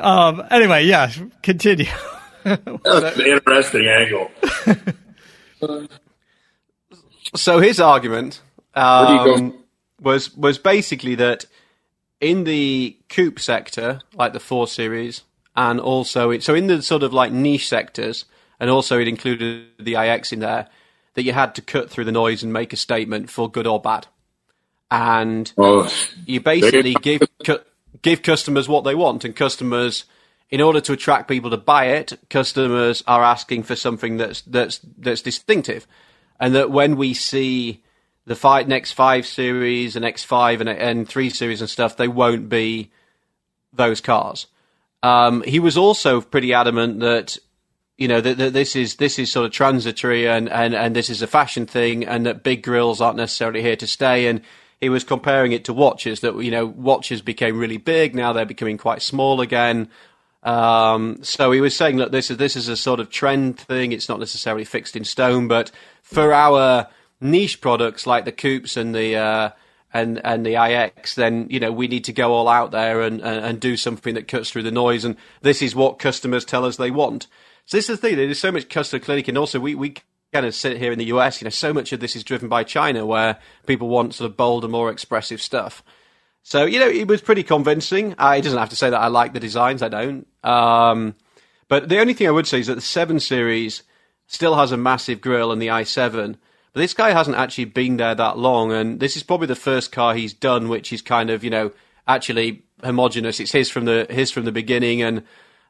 [0.00, 1.10] um, anyway, yeah,
[1.42, 1.86] continue.
[2.44, 4.30] That's an interesting angle.
[7.34, 8.40] so his argument
[8.74, 9.58] um,
[10.00, 11.46] was was basically that
[12.20, 15.22] in the coupe sector, like the four series,
[15.56, 18.24] and also it, so in the sort of like niche sectors
[18.64, 20.66] and also it included the iX in there
[21.12, 23.78] that you had to cut through the noise and make a statement for good or
[23.78, 24.06] bad,
[24.90, 25.92] and oh,
[26.24, 27.58] you basically give cu-
[28.00, 30.06] give customers what they want, and customers.
[30.48, 34.80] In order to attract people to buy it, customers are asking for something that's that's
[34.96, 35.86] that's distinctive,
[36.40, 37.82] and that when we see
[38.24, 42.48] the five, next five series and X5 and, and three series and stuff, they won't
[42.48, 42.90] be
[43.74, 44.46] those cars.
[45.02, 47.36] Um, he was also pretty adamant that
[47.96, 51.10] you know that, that this is this is sort of transitory and, and, and this
[51.10, 54.40] is a fashion thing and that big grills aren't necessarily here to stay and
[54.80, 58.44] he was comparing it to watches that you know watches became really big now they're
[58.44, 59.88] becoming quite small again
[60.42, 63.92] um, so he was saying that this is this is a sort of trend thing
[63.92, 65.70] it's not necessarily fixed in stone but
[66.02, 66.88] for our
[67.20, 69.50] niche products like the coupes and the uh,
[69.94, 73.20] and and the iX, then you know we need to go all out there and,
[73.20, 75.04] and, and do something that cuts through the noise.
[75.04, 77.28] And this is what customers tell us they want.
[77.66, 78.16] So this is the thing.
[78.16, 79.94] There's so much customer clinic, and also we we
[80.32, 81.40] kind of sit here in the US.
[81.40, 84.36] You know, so much of this is driven by China, where people want sort of
[84.36, 85.82] bolder, more expressive stuff.
[86.42, 88.14] So you know, it was pretty convincing.
[88.18, 89.82] I doesn't have to say that I like the designs.
[89.82, 90.26] I don't.
[90.42, 91.14] Um,
[91.68, 93.82] but the only thing I would say is that the seven series
[94.26, 96.36] still has a massive grill in the i7.
[96.72, 99.92] But this guy hasn't actually been there that long, and this is probably the first
[99.92, 101.72] car he's done, which is kind of you know
[102.06, 103.40] actually homogenous.
[103.40, 105.22] It's his from the his from the beginning, and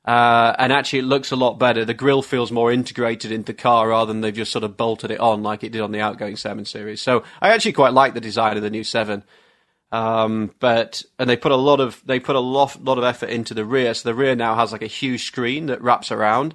[0.05, 1.85] uh, and actually it looks a lot better.
[1.85, 5.11] The grill feels more integrated into the car rather than they've just sort of bolted
[5.11, 7.01] it on like it did on the outgoing seven series.
[7.01, 9.25] So I actually quite like the design of the new seven.
[9.93, 13.31] Um, but and they put a lot of they put a lot lot of effort
[13.31, 13.95] into the rear.
[13.95, 16.55] So the rear now has like a huge screen that wraps around.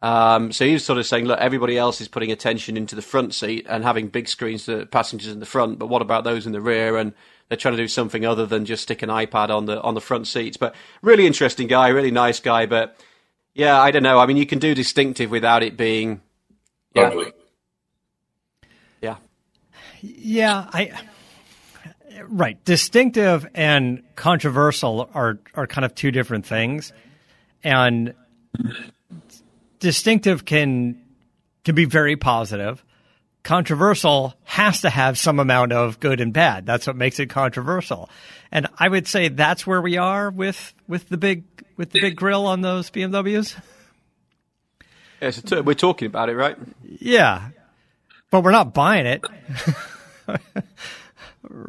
[0.00, 3.34] Um, so he's sort of saying, look, everybody else is putting attention into the front
[3.34, 6.52] seat and having big screens for passengers in the front, but what about those in
[6.52, 6.96] the rear?
[6.96, 7.14] And
[7.48, 10.00] they're trying to do something other than just stick an iPad on the on the
[10.00, 10.56] front seats.
[10.56, 12.66] But really interesting guy, really nice guy.
[12.66, 12.96] But
[13.54, 14.18] yeah, I don't know.
[14.18, 16.20] I mean, you can do distinctive without it being
[16.94, 17.02] yeah.
[17.02, 17.32] ugly.
[19.00, 19.16] Yeah,
[20.02, 20.68] yeah.
[20.72, 20.92] I
[22.28, 22.62] right.
[22.64, 26.92] Distinctive and controversial are are kind of two different things,
[27.64, 28.14] and
[29.80, 31.00] distinctive can
[31.64, 32.84] can be very positive.
[33.48, 36.66] Controversial has to have some amount of good and bad.
[36.66, 38.10] That's what makes it controversial.
[38.52, 42.14] And I would say that's where we are with with the big with the big
[42.14, 43.58] grill on those BMWs.
[45.22, 46.58] Yeah, uh, so we're talking about it, right?
[46.84, 47.48] Yeah,
[48.30, 49.24] but we're not buying it.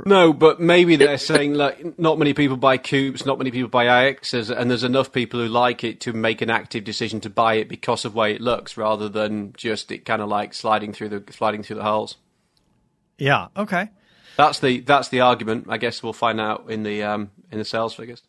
[0.05, 3.85] No, but maybe they're saying like not many people buy coupes, not many people buy
[3.85, 7.55] iXs, and there's enough people who like it to make an active decision to buy
[7.55, 10.91] it because of the way it looks, rather than just it kind of like sliding
[10.91, 12.17] through the sliding through the holes.
[13.17, 13.47] Yeah.
[13.55, 13.89] Okay.
[14.35, 15.67] That's the that's the argument.
[15.69, 18.21] I guess we'll find out in the um, in the sales figures.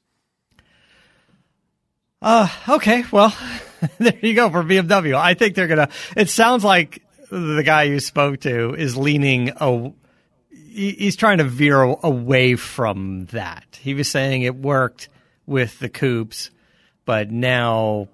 [2.22, 3.04] Uh, okay.
[3.10, 3.36] Well,
[3.98, 5.14] there you go for BMW.
[5.14, 5.88] I think they're gonna.
[6.16, 9.92] It sounds like the guy you spoke to is leaning a,
[10.70, 13.78] he's trying to veer away from that.
[13.80, 15.08] He was saying it worked
[15.46, 16.50] with the coupes,
[17.04, 18.08] but now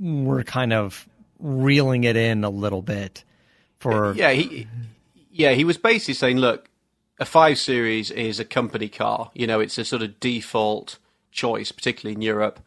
[0.00, 3.22] we're kind of reeling it in a little bit
[3.78, 4.66] for yeah he
[5.30, 6.70] yeah he was basically saying look
[7.20, 9.30] a 5 series is a company car.
[9.34, 10.98] You know it's a sort of default
[11.30, 12.60] choice particularly in Europe.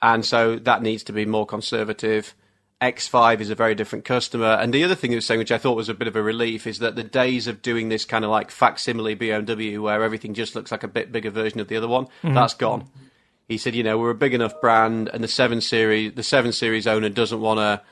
[0.00, 2.34] And so that needs to be more conservative
[2.82, 4.58] X5 is a very different customer.
[4.60, 6.22] And the other thing he was saying, which I thought was a bit of a
[6.22, 10.34] relief, is that the days of doing this kind of like facsimile BMW where everything
[10.34, 12.34] just looks like a bit bigger version of the other one, mm-hmm.
[12.34, 12.88] that's gone.
[13.48, 16.52] He said, you know, we're a big enough brand, and the seven series, the seven
[16.52, 17.82] series owner doesn't want to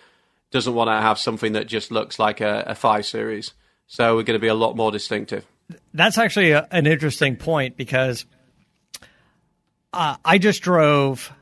[0.50, 3.52] doesn't want to have something that just looks like a, a five series.
[3.86, 5.46] So we're going to be a lot more distinctive.
[5.94, 8.24] That's actually a, an interesting point because
[9.92, 11.32] uh, I just drove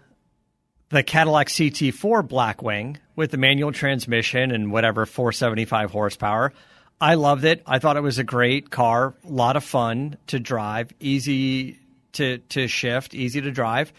[0.90, 6.52] the Cadillac CT4 Blackwing with the manual transmission and whatever 475 horsepower.
[7.00, 7.62] I loved it.
[7.66, 11.78] I thought it was a great car, a lot of fun to drive, easy
[12.12, 13.92] to to shift, easy to drive.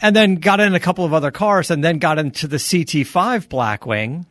[0.00, 3.48] And then got in a couple of other cars and then got into the CT5
[3.48, 4.24] Blackwing.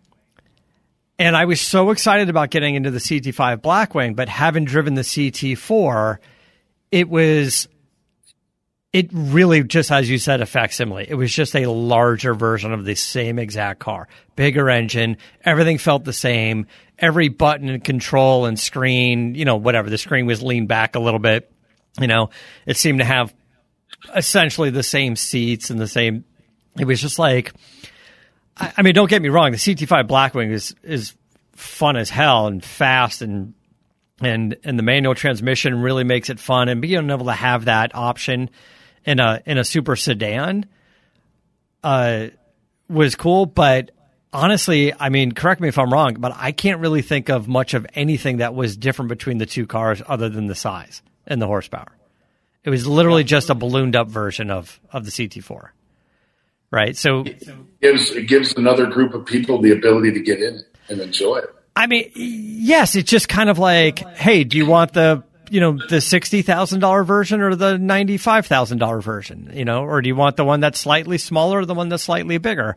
[1.19, 5.01] And I was so excited about getting into the CT5 Blackwing, but having driven the
[5.01, 6.17] CT4,
[6.91, 7.67] it was
[8.91, 11.05] it really just, as you said, a facsimile.
[11.07, 15.17] It was just a larger version of the same exact car, bigger engine.
[15.45, 16.65] Everything felt the same.
[16.97, 19.89] Every button and control and screen, you know, whatever.
[19.89, 21.51] The screen was leaned back a little bit.
[21.99, 22.31] You know,
[22.65, 23.33] it seemed to have
[24.15, 26.25] essentially the same seats and the same.
[26.79, 27.53] It was just like,
[28.57, 29.51] I, I mean, don't get me wrong.
[29.51, 31.15] The CT5 Blackwing is is
[31.53, 33.53] fun as hell and fast and
[34.21, 37.93] and and the manual transmission really makes it fun and being able to have that
[37.93, 38.49] option
[39.05, 40.65] in a in a super sedan
[41.83, 42.27] uh,
[42.89, 43.91] was cool, but
[44.33, 47.73] honestly, I mean, correct me if I'm wrong, but I can't really think of much
[47.73, 51.47] of anything that was different between the two cars other than the size and the
[51.47, 51.87] horsepower.
[52.63, 55.69] It was literally just a ballooned up version of of the CT4.
[56.71, 56.95] Right?
[56.95, 57.47] So it
[57.81, 61.55] gives it gives another group of people the ability to get in and enjoy it.
[61.75, 65.77] I mean, yes, it's just kind of like, hey, do you want the you know
[65.89, 69.51] the sixty thousand dollar version or the ninety five thousand dollar version?
[69.53, 72.03] You know, or do you want the one that's slightly smaller or the one that's
[72.03, 72.75] slightly bigger?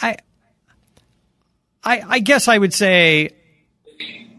[0.00, 0.16] I,
[1.84, 3.30] I, I guess I would say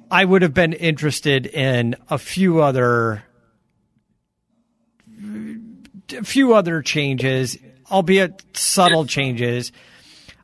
[0.09, 3.23] I would have been interested in a few other,
[6.17, 7.57] a few other changes,
[7.89, 9.71] albeit subtle changes.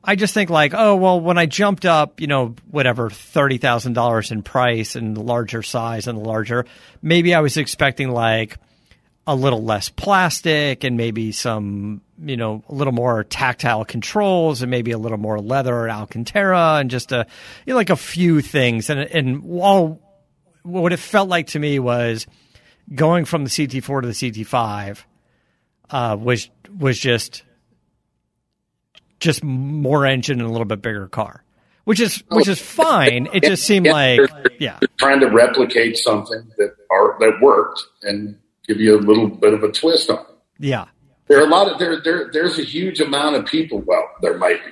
[0.09, 3.93] I just think like, oh well, when I jumped up, you know, whatever thirty thousand
[3.93, 6.65] dollars in price and larger size and larger,
[7.01, 8.57] maybe I was expecting like
[9.27, 14.71] a little less plastic and maybe some, you know, a little more tactile controls and
[14.71, 17.27] maybe a little more leather or Alcantara and just a,
[17.65, 18.89] you know, like a few things.
[18.89, 20.01] And and all
[20.63, 22.25] what it felt like to me was
[22.95, 25.03] going from the CT4 to the CT5
[25.89, 27.43] uh, was was just
[29.19, 31.43] just more engine and a little bit bigger car,
[31.85, 33.27] which is which is fine.
[33.33, 37.81] It just seemed Yeah, like they're- yeah, trying to replicate something that are that worked
[38.03, 40.25] and give you a little bit of a twist on it.
[40.59, 40.85] yeah,
[41.27, 43.79] There are a lot of there there there's a huge amount of people.
[43.85, 44.71] Well, there might be.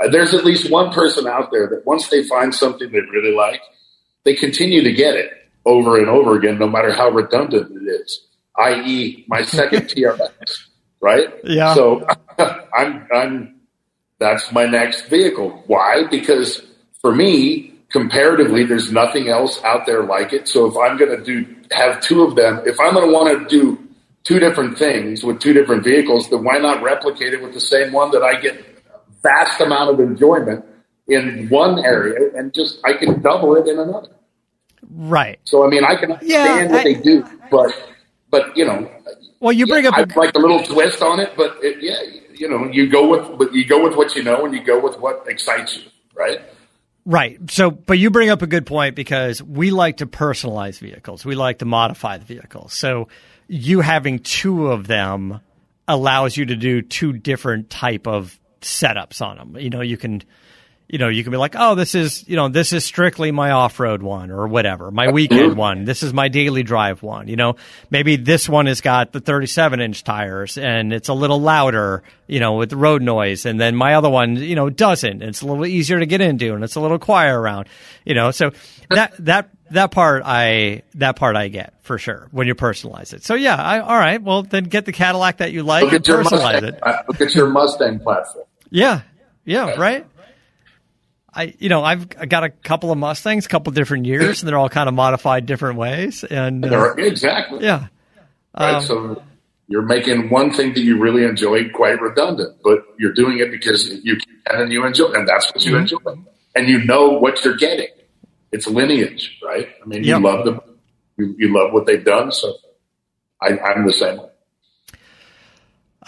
[0.00, 3.34] Uh, There's at least one person out there that once they find something they really
[3.34, 3.60] like,
[4.24, 5.30] they continue to get it
[5.66, 8.24] over and over again, no matter how redundant it is.
[8.56, 10.60] I.e., my second TRX,
[11.00, 11.26] right?
[11.42, 11.74] Yeah.
[11.74, 12.06] So
[12.78, 13.56] I'm I'm
[14.20, 15.64] that's my next vehicle.
[15.66, 16.04] Why?
[16.10, 16.62] Because
[17.00, 20.48] for me, comparatively, there's nothing else out there like it.
[20.48, 23.48] So if I'm going to do have two of them, if I'm going to want
[23.48, 23.78] to do
[24.24, 27.92] two different things with two different vehicles, then why not replicate it with the same
[27.92, 28.64] one that I get
[29.22, 30.64] vast amount of enjoyment
[31.08, 34.10] in one area and just I can double it in another.
[34.90, 35.38] right.
[35.44, 37.72] So I mean, I can Yeah, understand what I- they do, but
[38.30, 38.90] but you know,
[39.40, 42.02] Well, you bring yeah, up I'd like a little twist on it, but it, yeah,
[42.38, 44.98] you know, you go with you go with what you know, and you go with
[44.98, 45.82] what excites you,
[46.14, 46.40] right?
[47.04, 47.38] Right.
[47.50, 51.24] So, but you bring up a good point because we like to personalize vehicles.
[51.24, 52.74] We like to modify the vehicles.
[52.74, 53.08] So,
[53.46, 55.40] you having two of them
[55.88, 59.56] allows you to do two different type of setups on them.
[59.58, 60.22] You know, you can,
[60.88, 63.50] you know, you can be like, oh, this is, you know, this is strictly my
[63.50, 65.84] off-road one or whatever, my weekend one.
[65.84, 67.28] This is my daily drive one.
[67.28, 67.56] You know,
[67.90, 72.40] maybe this one has got the 37 inch tires and it's a little louder, you
[72.40, 73.44] know, with the road noise.
[73.44, 75.22] And then my other one, you know, doesn't.
[75.22, 77.68] It's a little easier to get into and it's a little quieter around,
[78.06, 78.52] you know, so
[78.88, 83.24] that, that, that part I, that part I get for sure when you personalize it.
[83.24, 84.22] So yeah, I, all right.
[84.22, 86.64] Well, then get the Cadillac that you like Look and at your personalize Mustang.
[86.64, 87.08] it.
[87.08, 88.46] Look at your Mustang platform.
[88.70, 89.02] Yeah,
[89.44, 90.06] yeah, right.
[91.38, 94.58] I, you know, I've got a couple of Mustangs, a couple different years, and they're
[94.58, 96.24] all kind of modified different ways.
[96.24, 97.62] And uh, exactly.
[97.64, 97.86] yeah,
[98.58, 98.74] Right.
[98.74, 99.22] Um, so
[99.68, 103.88] you're making one thing that you really enjoy quite redundant, but you're doing it because
[104.02, 105.82] you can and you enjoy, and that's what you Mm-hmm.
[105.82, 106.22] enjoy,
[106.56, 107.88] and you know what you're getting.
[108.50, 109.68] It's lineage, right?
[109.80, 110.18] I mean, Yep.
[110.18, 110.60] you love them,
[111.18, 112.32] you, you love what they've done.
[112.32, 112.54] So
[113.40, 114.28] I, I'm the same way.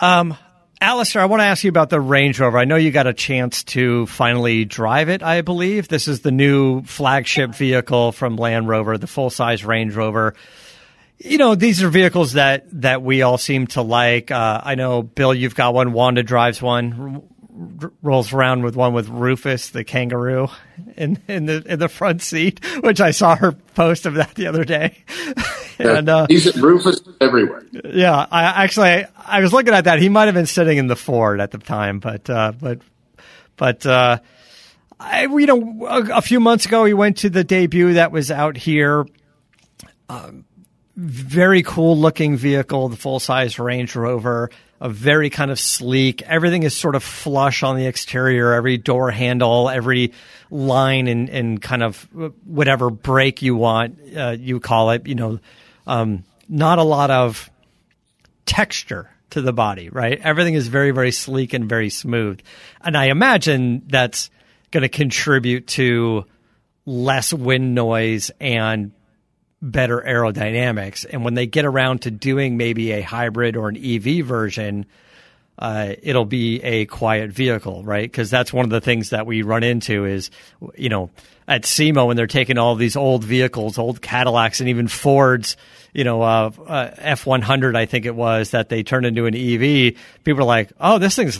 [0.00, 0.36] Um,
[0.82, 2.56] Alistair, I want to ask you about the Range Rover.
[2.56, 5.88] I know you got a chance to finally drive it, I believe.
[5.88, 10.34] This is the new flagship vehicle from Land Rover, the full size Range Rover.
[11.18, 14.30] You know, these are vehicles that, that we all seem to like.
[14.30, 15.92] Uh, I know, Bill, you've got one.
[15.92, 17.24] Wanda drives one,
[17.82, 20.48] r- rolls around with one with Rufus, the kangaroo,
[20.96, 24.46] in, in the in the front seat, which I saw her post of that the
[24.46, 24.96] other day.
[25.78, 27.64] and uh, He's Rufus everywhere.
[27.84, 29.98] yeah, I actually I was looking at that.
[30.00, 32.80] He might have been sitting in the Ford at the time, but uh, but
[33.56, 34.18] but uh,
[34.98, 38.30] I you know a, a few months ago he went to the debut that was
[38.30, 39.06] out here.
[40.08, 40.44] Um,
[40.96, 44.50] very cool looking vehicle, the full size Range Rover.
[44.80, 46.22] A very kind of sleek.
[46.22, 48.54] Everything is sort of flush on the exterior.
[48.54, 50.12] Every door handle, every
[50.50, 52.08] line and, and kind of
[52.44, 55.06] whatever break you want, uh, you call it.
[55.06, 55.40] You know,
[55.86, 57.50] um, not a lot of
[58.46, 60.20] texture to the body, right?
[60.20, 62.40] Everything is very, very sleek and very smooth.
[62.80, 64.30] And I imagine that's
[64.70, 66.24] going to contribute to
[66.86, 68.92] less wind noise and
[69.62, 71.05] better aerodynamics.
[71.09, 74.87] And when they get around to doing maybe a hybrid or an EV version,
[75.59, 78.11] uh, it'll be a quiet vehicle, right?
[78.11, 80.31] Because that's one of the things that we run into is,
[80.77, 81.11] you know,
[81.46, 85.57] at SEMA when they're taking all these old vehicles, old Cadillacs, and even Fords,
[85.92, 89.96] you know, uh, uh, F100, I think it was, that they turned into an EV.
[90.25, 91.38] People are like, oh, this thing's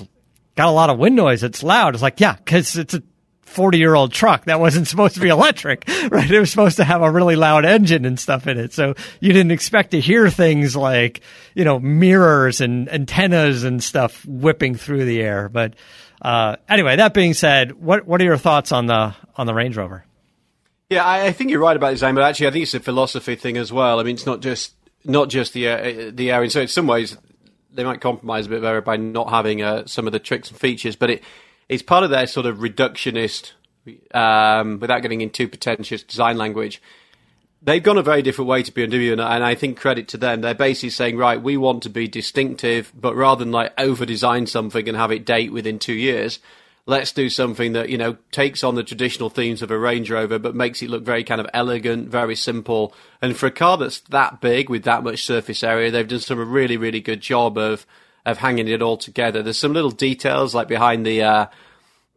[0.57, 1.43] got a lot of wind noise.
[1.43, 1.95] It's loud.
[1.95, 3.03] It's like, yeah, because it's a
[3.51, 6.31] 40 year old truck that wasn't supposed to be electric, right?
[6.31, 8.73] It was supposed to have a really loud engine and stuff in it.
[8.73, 11.21] So you didn't expect to hear things like,
[11.55, 15.49] you know, mirrors and antennas and stuff whipping through the air.
[15.49, 15.75] But,
[16.23, 19.77] uh, anyway, that being said, what, what are your thoughts on the, on the Range
[19.77, 20.05] Rover?
[20.89, 23.37] Yeah, I, I think you're right about design, but actually, I think it's a philosophy
[23.37, 24.01] thing as well.
[24.01, 24.74] I mean, it's not just
[25.05, 26.49] not just the uh, the aero.
[26.49, 27.16] So in some ways,
[27.72, 30.59] they might compromise a bit better by not having uh, some of the tricks and
[30.59, 31.22] features, but it
[31.71, 33.53] it's part of their sort of reductionist,
[34.12, 36.83] um, without getting into pretentious design language.
[37.62, 40.41] They've gone a very different way to BMW, and, and I think credit to them.
[40.41, 44.47] They're basically saying, right, we want to be distinctive, but rather than like over design
[44.47, 46.41] something and have it date within two years,
[46.87, 50.41] let's do something that you know takes on the traditional themes of a Range Rover,
[50.41, 52.95] but makes it look very kind of elegant, very simple.
[53.23, 56.41] And for a car that's that big with that much surface area, they've done some
[56.41, 57.87] a really really good job of
[58.27, 59.43] of hanging it all together.
[59.43, 61.47] There's some little details like behind the uh,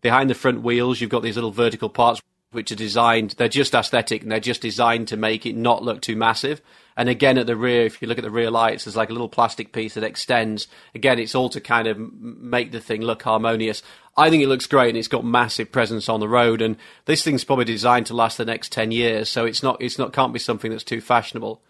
[0.03, 3.31] behind the front wheels, you've got these little vertical parts which are designed.
[3.31, 6.61] They're just aesthetic and they're just designed to make it not look too massive.
[6.95, 9.13] And again, at the rear, if you look at the rear lights, there's like a
[9.13, 10.67] little plastic piece that extends.
[10.93, 13.81] Again, it's all to kind of make the thing look harmonious.
[14.15, 16.61] I think it looks great and it's got massive presence on the road.
[16.61, 19.29] And this thing's probably designed to last the next 10 years.
[19.29, 21.61] So it's not, it's not, can't be something that's too fashionable.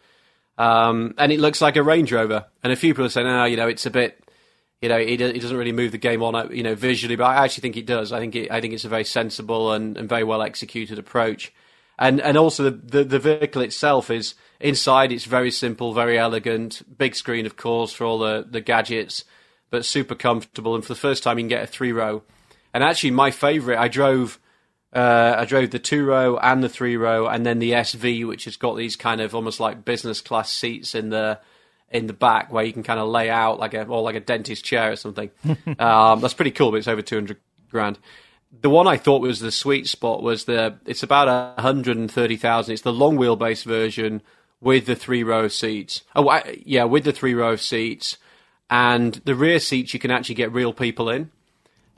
[0.58, 2.46] Um, and it looks like a Range Rover.
[2.62, 4.22] And a few people are saying, oh, you know, it's a bit,
[4.84, 7.44] you know, he, he doesn't really move the game on, you know, visually, but I
[7.46, 8.12] actually think it does.
[8.12, 11.54] I think it, I think it's a very sensible and, and very well executed approach.
[11.98, 16.84] And, and also the, the, the vehicle itself is, Inside, it's very simple, very elegant.
[16.98, 19.26] Big screen, of course, for all the, the gadgets,
[19.70, 20.74] but super comfortable.
[20.74, 22.24] And for the first time, you can get a three row.
[22.74, 24.40] And actually, my favourite, I drove.
[24.94, 28.46] Uh, I drove the two row and the three row, and then the SV, which
[28.46, 31.40] has got these kind of almost like business class seats in the
[31.94, 34.20] in the back where you can kind of lay out like a or like a
[34.20, 35.30] dentist chair or something.
[35.80, 37.38] um, that's pretty cool, but it's over two hundred
[37.70, 37.98] grand
[38.62, 42.38] the one I thought was the sweet spot was the it's about hundred and thirty
[42.38, 42.74] thousand.
[42.74, 44.22] It's the long wheelbase version
[44.62, 46.04] with the three row seats.
[46.16, 48.18] Oh, I, yeah, with the three row seats,
[48.70, 51.32] and the rear seats you can actually get real people in.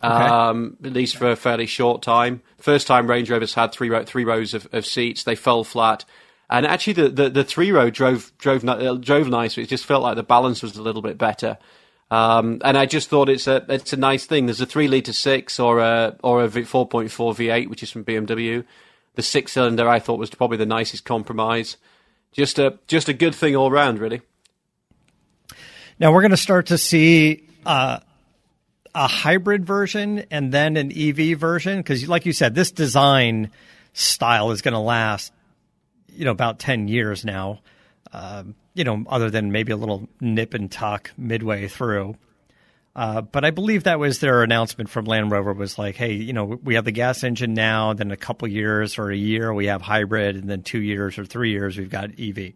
[0.04, 0.14] Okay.
[0.14, 2.42] Um, at least for a fairly short time.
[2.58, 5.24] First time Range Rovers had three row, three rows of, of seats.
[5.24, 6.06] They fell flat,
[6.50, 9.58] and actually the, the, the three row drove drove uh, drove nice.
[9.58, 11.58] It just felt like the balance was a little bit better.
[12.12, 14.46] Um, and I just thought it's a it's a nice thing.
[14.46, 17.92] There's a three liter six or a or a four point four V8, which is
[17.92, 18.64] from BMW.
[19.16, 21.78] The six cylinder I thought was probably the nicest compromise
[22.36, 24.22] just a just a good thing all round, really.
[26.00, 28.00] Now we're going to start to see uh,
[28.94, 33.52] a hybrid version and then an EV version because, like you said, this design
[33.94, 35.32] style is going to last,
[36.16, 37.60] you know, about ten years now.
[38.12, 42.16] Um, you know, other than maybe a little nip and tuck midway through.
[42.96, 46.32] Uh, but I believe that was their announcement from Land Rover was like, hey, you
[46.32, 49.66] know, we have the gas engine now, then a couple years or a year we
[49.66, 52.54] have hybrid, and then two years or three years we've got EV.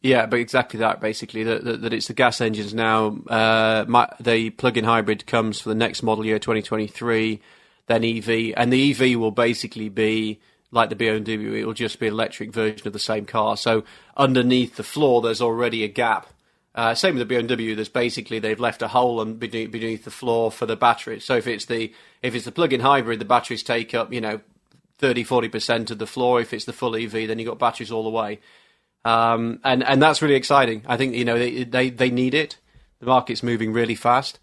[0.00, 1.00] Yeah, but exactly that.
[1.00, 3.18] Basically, that, that, that it's the gas engines now.
[3.26, 7.40] Uh, my, the plug-in hybrid comes for the next model year, 2023.
[7.86, 10.40] Then EV, and the EV will basically be
[10.74, 11.54] like the BMW.
[11.54, 13.56] It will just be an electric version of the same car.
[13.56, 13.84] So
[14.16, 16.26] underneath the floor, there's already a gap
[16.74, 17.74] uh, same with the BMW.
[17.74, 21.24] There's basically they've left a hole beneath, beneath the floor for the batteries.
[21.24, 24.40] So if it's the if it's the plug-in hybrid, the batteries take up you know
[24.98, 26.40] 30 40 percent of the floor.
[26.40, 28.40] If it's the full EV, then you've got batteries all the way.
[29.04, 30.82] Um, and and that's really exciting.
[30.86, 32.58] I think you know they they, they need it.
[32.98, 34.40] The market's moving really fast.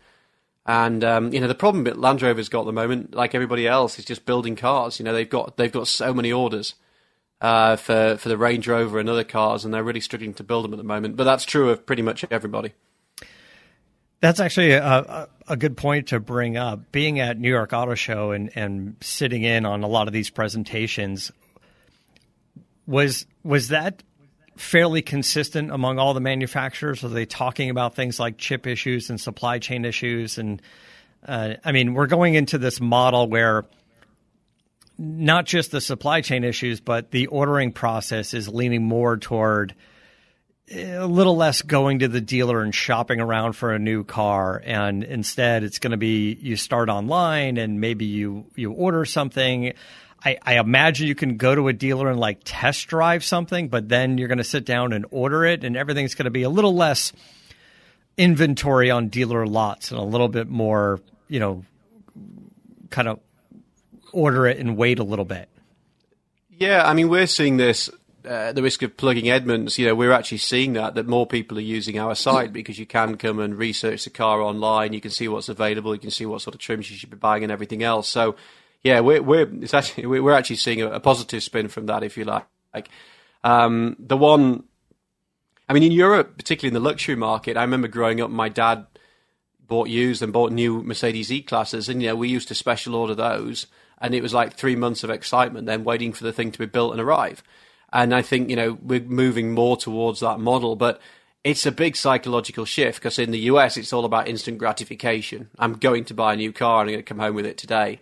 [0.66, 3.68] And um, you know the problem that Land Rover's got at the moment, like everybody
[3.68, 5.00] else, is just building cars.
[5.00, 6.76] You know they've got they've got so many orders,
[7.42, 10.64] uh, for for the Range Rover and other cars, and they're really struggling to build
[10.64, 11.18] them at the moment.
[11.18, 12.74] But that's true of pretty much everybody.
[14.22, 16.92] That's actually a, a, good point to bring up.
[16.92, 20.30] Being at New York Auto Show and, and sitting in on a lot of these
[20.30, 21.32] presentations,
[22.86, 24.04] was was that
[24.62, 27.04] fairly consistent among all the manufacturers?
[27.04, 30.38] Are they talking about things like chip issues and supply chain issues?
[30.38, 30.62] And
[31.28, 33.66] uh, I mean, we're going into this model where
[34.98, 39.76] not just the supply chain issues, but the ordering process is leaning more toward
[40.74, 45.04] a little less going to the dealer and shopping around for a new car and
[45.04, 49.74] instead it's going to be you start online and maybe you you order something
[50.24, 53.90] I, I, imagine you can go to a dealer and like test drive something but
[53.90, 56.50] then you're going to sit down and order it and everything's going to be a
[56.50, 57.12] little less
[58.18, 61.66] inventory on dealer lots and a little bit more you know
[62.92, 63.20] kind of
[64.14, 65.50] order it and wait a little bit.
[66.50, 67.90] Yeah, I mean, we're seeing this.
[68.24, 71.58] Uh, the risk of plugging Edmunds, you know, we're actually seeing that that more people
[71.58, 74.94] are using our site because you can come and research the car online.
[74.94, 75.96] You can see what's available.
[75.96, 78.08] You can see what sort of trims you should be buying and everything else.
[78.08, 78.36] So,
[78.84, 82.26] yeah, we're we're it's actually we're actually seeing a, positive spin from that, if you
[82.26, 82.46] like.
[82.74, 82.90] Like
[83.44, 84.64] um, the one,
[85.68, 88.30] I mean, in Europe, particularly in the luxury market, I remember growing up.
[88.30, 88.86] My dad
[89.68, 92.96] bought used and bought new Mercedes E classes, and you know, we used to special
[92.96, 93.68] order those
[94.02, 96.66] and it was like three months of excitement, then waiting for the thing to be
[96.66, 97.44] built and arrive.
[97.94, 101.00] And I think you know we're moving more towards that model, but
[101.44, 105.50] it's a big psychological shift because in the US it's all about instant gratification.
[105.60, 107.58] I'm going to buy a new car and I'm going to come home with it
[107.58, 108.00] today,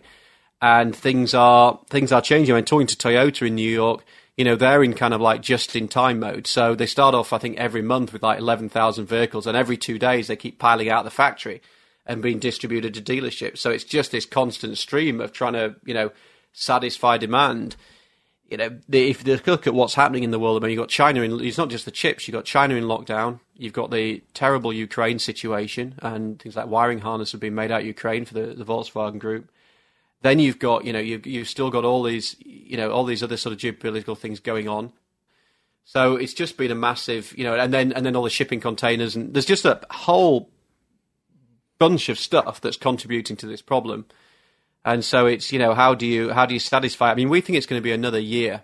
[0.62, 2.54] and things are things are changing.
[2.54, 4.04] I'm talking to Toyota in New York.
[4.36, 6.46] You know they're in kind of like just in time mode.
[6.46, 9.76] So they start off, I think, every month with like eleven thousand vehicles, and every
[9.76, 11.60] two days they keep piling out the factory.
[12.06, 13.58] and being distributed to dealerships.
[13.58, 16.10] So it's just this constant stream of trying to, you know,
[16.52, 17.76] satisfy demand.
[18.48, 20.88] You know, if you look at what's happening in the world, I mean, you've got
[20.88, 24.24] China in, it's not just the chips, you've got China in lockdown, you've got the
[24.34, 28.34] terrible Ukraine situation, and things like wiring harness have been made out of Ukraine for
[28.34, 29.48] the, the Volkswagen group.
[30.22, 33.22] Then you've got, you know, you've, you've still got all these, you know, all these
[33.22, 34.92] other sort of geopolitical things going on.
[35.84, 38.60] So it's just been a massive, you know, and then and then all the shipping
[38.60, 40.50] containers, and there's just a whole
[41.78, 44.04] bunch of stuff that's contributing to this problem.
[44.84, 47.10] And so it's you know how do you how do you satisfy?
[47.10, 48.62] I mean, we think it's going to be another year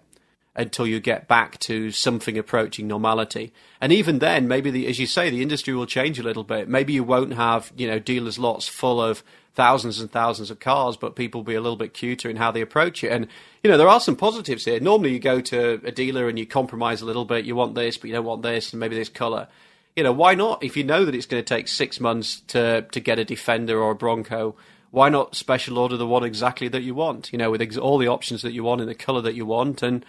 [0.57, 3.53] until you get back to something approaching normality.
[3.81, 6.69] And even then, maybe the, as you say, the industry will change a little bit.
[6.69, 9.23] Maybe you won't have you know dealers' lots full of
[9.55, 12.51] thousands and thousands of cars, but people will be a little bit cuter in how
[12.51, 13.13] they approach it.
[13.13, 13.29] And
[13.63, 14.81] you know there are some positives here.
[14.81, 17.45] Normally, you go to a dealer and you compromise a little bit.
[17.45, 19.49] You want this, but you don't want this, and maybe this color.
[19.95, 20.65] You know why not?
[20.65, 23.79] If you know that it's going to take six months to to get a Defender
[23.79, 24.57] or a Bronco
[24.91, 27.31] why not special order the one exactly that you want?
[27.31, 29.45] You know, with ex- all the options that you want in the color that you
[29.45, 30.07] want, and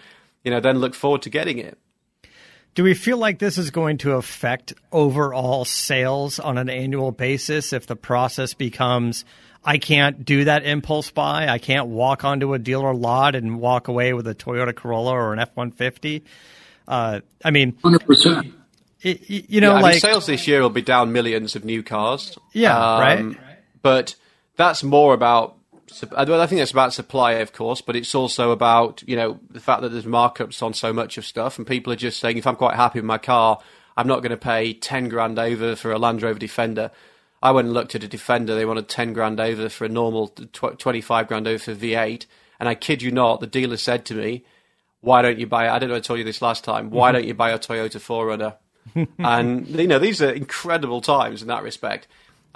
[0.48, 1.76] you know, then look forward to getting it.
[2.74, 7.74] Do we feel like this is going to affect overall sales on an annual basis
[7.74, 9.26] if the process becomes
[9.62, 11.48] I can't do that impulse buy.
[11.48, 15.34] I can't walk onto a dealer lot and walk away with a Toyota Corolla or
[15.34, 16.24] an F one fifty.
[16.86, 18.54] Uh, I mean, hundred percent.
[19.02, 22.38] You know, yeah, like mean, sales this year will be down millions of new cars.
[22.54, 23.38] Yeah, um, right.
[23.82, 24.14] But
[24.56, 25.57] that's more about.
[26.16, 29.82] I think that's about supply, of course, but it's also about you know the fact
[29.82, 32.56] that there's markups on so much of stuff, and people are just saying, if I'm
[32.56, 33.58] quite happy with my car,
[33.96, 36.90] I'm not going to pay ten grand over for a Land Rover Defender.
[37.42, 40.28] I went and looked at a Defender; they wanted ten grand over for a normal,
[40.28, 42.26] twenty five grand over for V8,
[42.60, 44.44] and I kid you not, the dealer said to me,
[45.00, 45.68] "Why don't you buy?
[45.68, 45.96] I don't know.
[45.96, 46.90] I told you this last time.
[46.90, 48.56] Why don't you buy a Toyota 4Runner?"
[49.18, 52.08] and you know these are incredible times in that respect.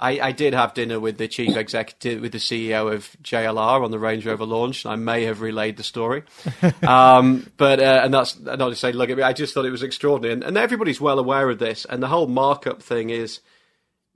[0.03, 3.89] I, I, did have dinner with the chief executive, with the CEO of JLR on
[3.89, 6.23] the Range Rover launch, and I may have relayed the story.
[6.85, 9.23] um, but uh, and that's not to say, look at me.
[9.23, 11.85] I just thought it was extraordinary, and, and, everybody's well aware of this.
[11.85, 13.39] And the whole markup thing is,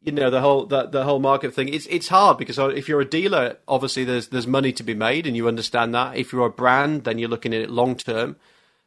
[0.04, 1.70] you know, the whole the, the whole markup thing.
[1.70, 5.26] It's it's hard because if you're a dealer, obviously there's there's money to be made,
[5.26, 6.18] and you understand that.
[6.18, 8.36] If you're a brand, then you're looking at it long term.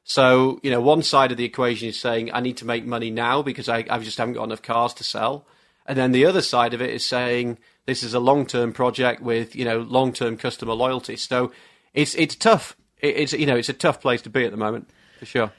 [0.04, 3.10] So you know, one side of the equation is saying I need to make money
[3.10, 5.46] now because I, I just haven't got enough cars to sell.
[5.86, 9.22] And then the other side of it is saying this is a long term project
[9.22, 11.16] with you know long term customer loyalty.
[11.16, 11.52] So
[11.94, 12.76] it's it's tough.
[13.00, 15.52] It's you know it's a tough place to be at the moment for sure.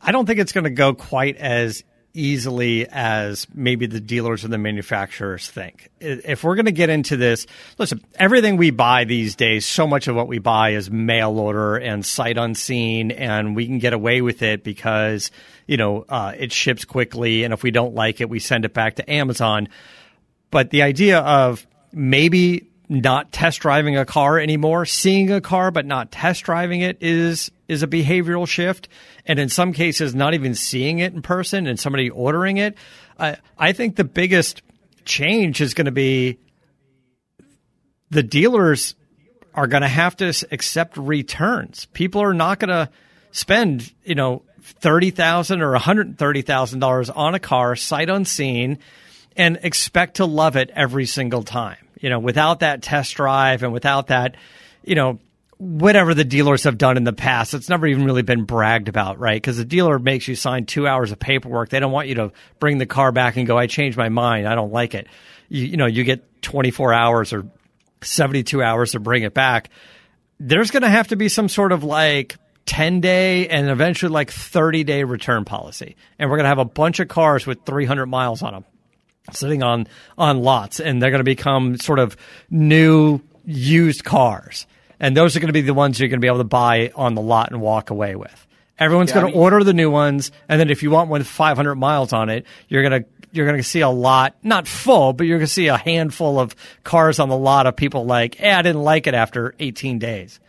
[0.00, 1.82] I don't think it's going to go quite as
[2.14, 5.90] easily as maybe the dealers and the manufacturers think.
[6.00, 7.46] If we're going to get into this,
[7.76, 11.76] listen, everything we buy these days, so much of what we buy is mail order
[11.76, 15.32] and sight unseen, and we can get away with it because
[15.66, 18.74] you know, uh, it ships quickly, and if we don't like it, we send it
[18.74, 19.68] back to Amazon.
[20.50, 25.86] But the idea of maybe not test driving a car anymore, seeing a car but
[25.86, 28.88] not test driving it is is a behavioral shift,
[29.26, 32.76] and in some cases, not even seeing it in person and somebody ordering it.
[33.18, 34.62] I I think the biggest
[35.04, 36.38] change is going to be
[38.10, 38.94] the dealers
[39.54, 41.86] are going to have to accept returns.
[41.86, 42.90] People are not going to
[43.30, 48.08] spend, you know, thirty thousand or one hundred thirty thousand dollars on a car, sight
[48.08, 48.78] unseen,
[49.36, 51.76] and expect to love it every single time.
[52.00, 54.36] You know, without that test drive and without that,
[54.82, 55.18] you know,
[55.58, 59.18] whatever the dealers have done in the past, it's never even really been bragged about,
[59.18, 59.40] right?
[59.40, 61.68] Because the dealer makes you sign two hours of paperwork.
[61.68, 64.48] They don't want you to bring the car back and go, I changed my mind.
[64.48, 65.06] I don't like it.
[65.48, 67.46] You, you know, you get 24 hours or
[68.02, 69.70] 72 hours to bring it back.
[70.40, 72.36] There's going to have to be some sort of like
[72.66, 75.96] 10 day and eventually like 30 day return policy.
[76.18, 78.64] And we're going to have a bunch of cars with 300 miles on them
[79.32, 79.86] sitting on,
[80.18, 82.16] on lots and they're going to become sort of
[82.50, 84.66] new used cars.
[85.00, 86.92] And those are going to be the ones you're going to be able to buy
[86.94, 88.46] on the lot and walk away with.
[88.78, 91.08] Everyone's yeah, going to I mean, order the new ones, and then if you want
[91.08, 94.36] one with 500 miles on it, you're going to you're going to see a lot,
[94.44, 96.54] not full, but you're going to see a handful of
[96.84, 100.40] cars on the lot of people like, "Hey, I didn't like it after 18 days."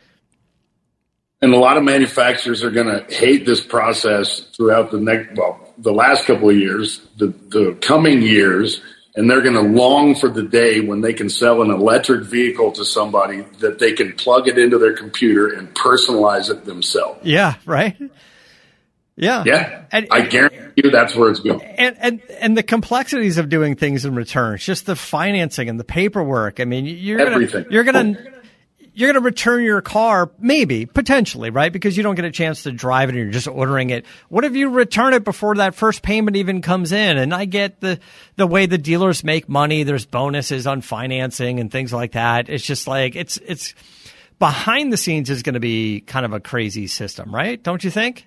[1.41, 5.73] And a lot of manufacturers are going to hate this process throughout the next well
[5.77, 8.81] the last couple of years the, the coming years
[9.17, 12.71] and they're going to long for the day when they can sell an electric vehicle
[12.73, 17.19] to somebody that they can plug it into their computer and personalize it themselves.
[17.23, 17.97] Yeah right?
[19.17, 19.43] Yeah.
[19.45, 19.85] Yeah.
[19.91, 21.61] And, i guarantee you that's where it's going.
[21.61, 25.85] And, and and the complexities of doing things in returns just the financing and the
[25.85, 26.59] paperwork.
[26.59, 27.63] I mean you're Everything.
[27.63, 28.34] gonna you're gonna oh.
[28.95, 31.71] You're going to return your car, maybe, potentially, right?
[31.71, 34.05] Because you don't get a chance to drive it and you're just ordering it.
[34.29, 37.17] What if you return it before that first payment even comes in?
[37.17, 37.99] And I get the,
[38.37, 39.83] the way the dealers make money.
[39.83, 42.49] There's bonuses on financing and things like that.
[42.49, 43.75] It's just like, it's, it's
[44.39, 47.61] behind the scenes is going to be kind of a crazy system, right?
[47.61, 48.25] Don't you think?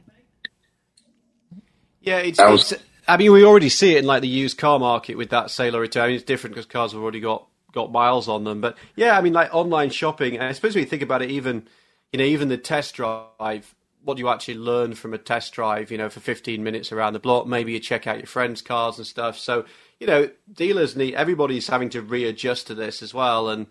[2.03, 2.83] Yeah, it's, was- it's.
[3.09, 5.75] I mean, we already see it in like the used car market with that sale
[5.77, 6.05] or return.
[6.05, 8.61] I mean, it's different because cars have already got got miles on them.
[8.61, 11.69] But yeah, I mean, like online shopping, I suppose when you think about it, even
[12.13, 13.75] you know, even the test drive.
[14.05, 15.91] What do you actually learn from a test drive?
[15.91, 18.97] You know, for 15 minutes around the block, maybe you check out your friends' cars
[18.97, 19.37] and stuff.
[19.37, 19.67] So
[19.99, 23.67] you know, dealers need everybody's having to readjust to this as well, and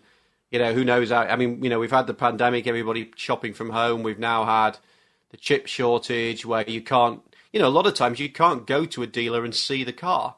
[0.50, 1.10] you know, who knows?
[1.10, 4.02] I, I mean, you know, we've had the pandemic, everybody shopping from home.
[4.02, 4.78] We've now had
[5.30, 7.20] the chip shortage where you can't,
[7.52, 9.92] you know, a lot of times you can't go to a dealer and see the
[9.92, 10.36] car.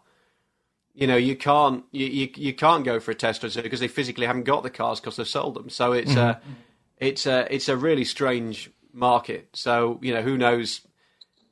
[1.00, 3.88] You know, you can't, you, you, you can't go for a test drive because they
[3.88, 5.68] physically haven't got the cars because they've sold them.
[5.68, 6.52] So it's a, mm-hmm.
[6.98, 9.48] it's a, it's a really strange market.
[9.54, 10.82] So you know, who knows?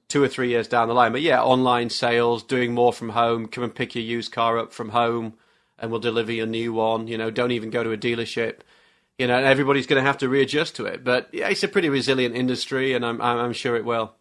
[0.08, 3.46] Two or three years down the line, but yeah, online sales, doing more from home.
[3.46, 5.34] Come and pick your used car up from home,
[5.78, 7.08] and we'll deliver you a new one.
[7.08, 8.60] You know, don't even go to a dealership
[9.18, 11.02] you know, everybody's going to have to readjust to it.
[11.02, 14.14] But yeah, it's a pretty resilient industry, and I'm I'm, I'm sure it will.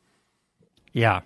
[0.92, 1.22] Yeah.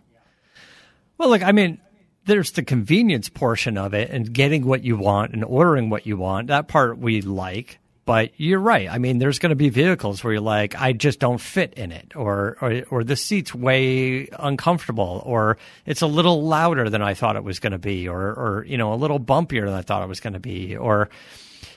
[1.17, 1.79] Well, look, I mean,
[2.25, 6.17] there's the convenience portion of it and getting what you want and ordering what you
[6.17, 6.47] want.
[6.47, 7.79] That part we like.
[8.03, 8.89] But you're right.
[8.89, 11.91] I mean, there's going to be vehicles where you're like, I just don't fit in
[11.91, 17.13] it, or, or or the seat's way uncomfortable, or it's a little louder than I
[17.13, 19.83] thought it was going to be, or or you know, a little bumpier than I
[19.83, 21.09] thought it was going to be, or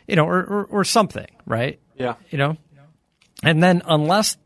[0.08, 1.78] you know, or, or or something, right?
[1.94, 2.14] Yeah.
[2.30, 2.56] you know
[3.44, 4.36] and then unless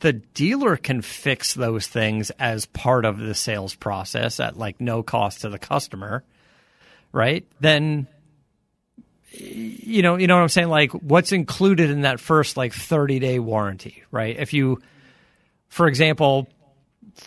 [0.00, 5.02] the dealer can fix those things as part of the sales process at like no
[5.02, 6.24] cost to the customer
[7.12, 7.46] right?
[7.60, 8.06] Then
[9.30, 10.68] you know you know what i'm saying?
[10.68, 14.36] Like what's included in that first like 30 day warranty right?
[14.38, 14.80] If you
[15.68, 16.48] for example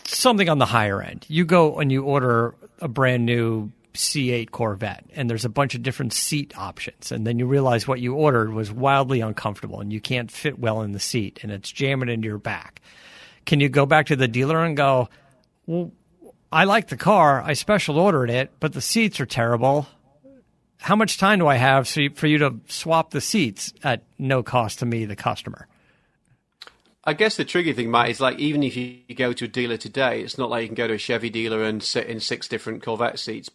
[0.04, 1.26] something on the higher end.
[1.28, 5.82] You go and you order a brand new C8 Corvette and there's a bunch of
[5.82, 10.00] different seat options and then you realize what you ordered was wildly uncomfortable and you
[10.00, 12.80] can't fit well in the seat and it's jamming into your back.
[13.44, 15.08] Can you go back to the dealer and go,
[15.66, 15.92] "Well,
[16.50, 19.88] I like the car, I special ordered it, but the seats are terrible.
[20.78, 24.78] How much time do I have for you to swap the seats at no cost
[24.78, 25.66] to me the customer?"
[27.04, 29.76] I guess the tricky thing, Matt, is like even if you go to a dealer
[29.76, 32.46] today, it's not like you can go to a Chevy dealer and sit in six
[32.46, 33.50] different Corvette seats.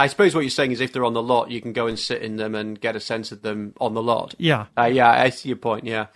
[0.00, 1.98] I suppose what you're saying is if they're on the lot, you can go and
[1.98, 4.34] sit in them and get a sense of them on the lot.
[4.38, 4.64] Yeah.
[4.76, 5.84] Uh, yeah, I see your point.
[5.84, 6.06] Yeah,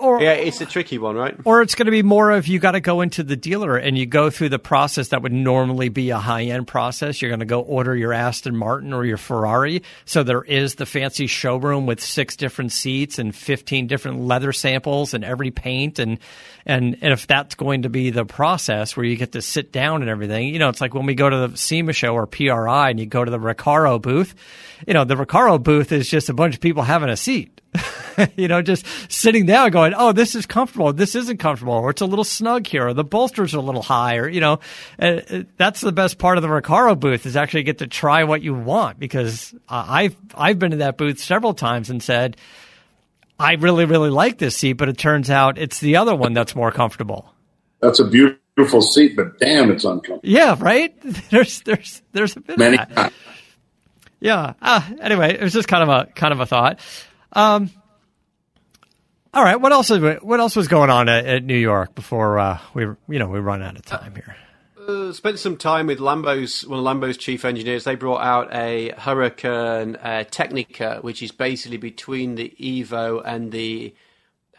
[0.00, 1.34] or yeah, it's a tricky one, right?
[1.44, 3.96] or it's going to be more of you got to go into the dealer and
[3.96, 7.22] you go through the process that would normally be a high end process.
[7.22, 9.82] You're going to go order your Aston Martin or your Ferrari.
[10.04, 15.14] So there is the fancy showroom with six different seats and 15 different leather samples
[15.14, 15.98] and every paint.
[15.98, 16.18] And,
[16.66, 20.02] and, and if that's going to be the process where you get to sit down
[20.02, 22.90] and everything, you know, it's like when we go to the SEMA show or PRI
[22.90, 24.34] and you go to the Recaro booth,
[24.86, 27.59] you know, the Recaro booth is just a bunch of people having a seat.
[28.36, 30.92] you know, just sitting down going, oh, this is comfortable.
[30.92, 31.74] This isn't comfortable.
[31.74, 32.88] Or it's a little snug here.
[32.88, 34.16] Or the bolsters are a little high.
[34.16, 34.60] Or, you know,
[35.00, 38.24] uh, uh, that's the best part of the Recaro booth is actually get to try
[38.24, 42.36] what you want because I've, I've been in that booth several times and said,
[43.38, 46.54] I really, really like this seat, but it turns out it's the other one that's
[46.54, 47.32] more comfortable.
[47.80, 50.20] That's a beautiful seat, but damn, it's uncomfortable.
[50.22, 50.94] Yeah, right?
[51.30, 52.94] There's, there's, there's a bit Many of that.
[52.94, 53.14] times.
[54.20, 54.52] Yeah.
[54.60, 56.78] Uh, anyway, it was just kind of a kind of a thought.
[57.32, 57.70] Um,
[59.32, 59.60] all right.
[59.60, 59.90] What else?
[59.90, 63.28] Is, what else was going on at, at New York before uh, we you know
[63.28, 64.36] we run out of time here?
[64.88, 67.84] Uh, spent some time with Lambo's one of Lambo's chief engineers.
[67.84, 73.94] They brought out a Huracán uh, Tecnica, which is basically between the Evo and the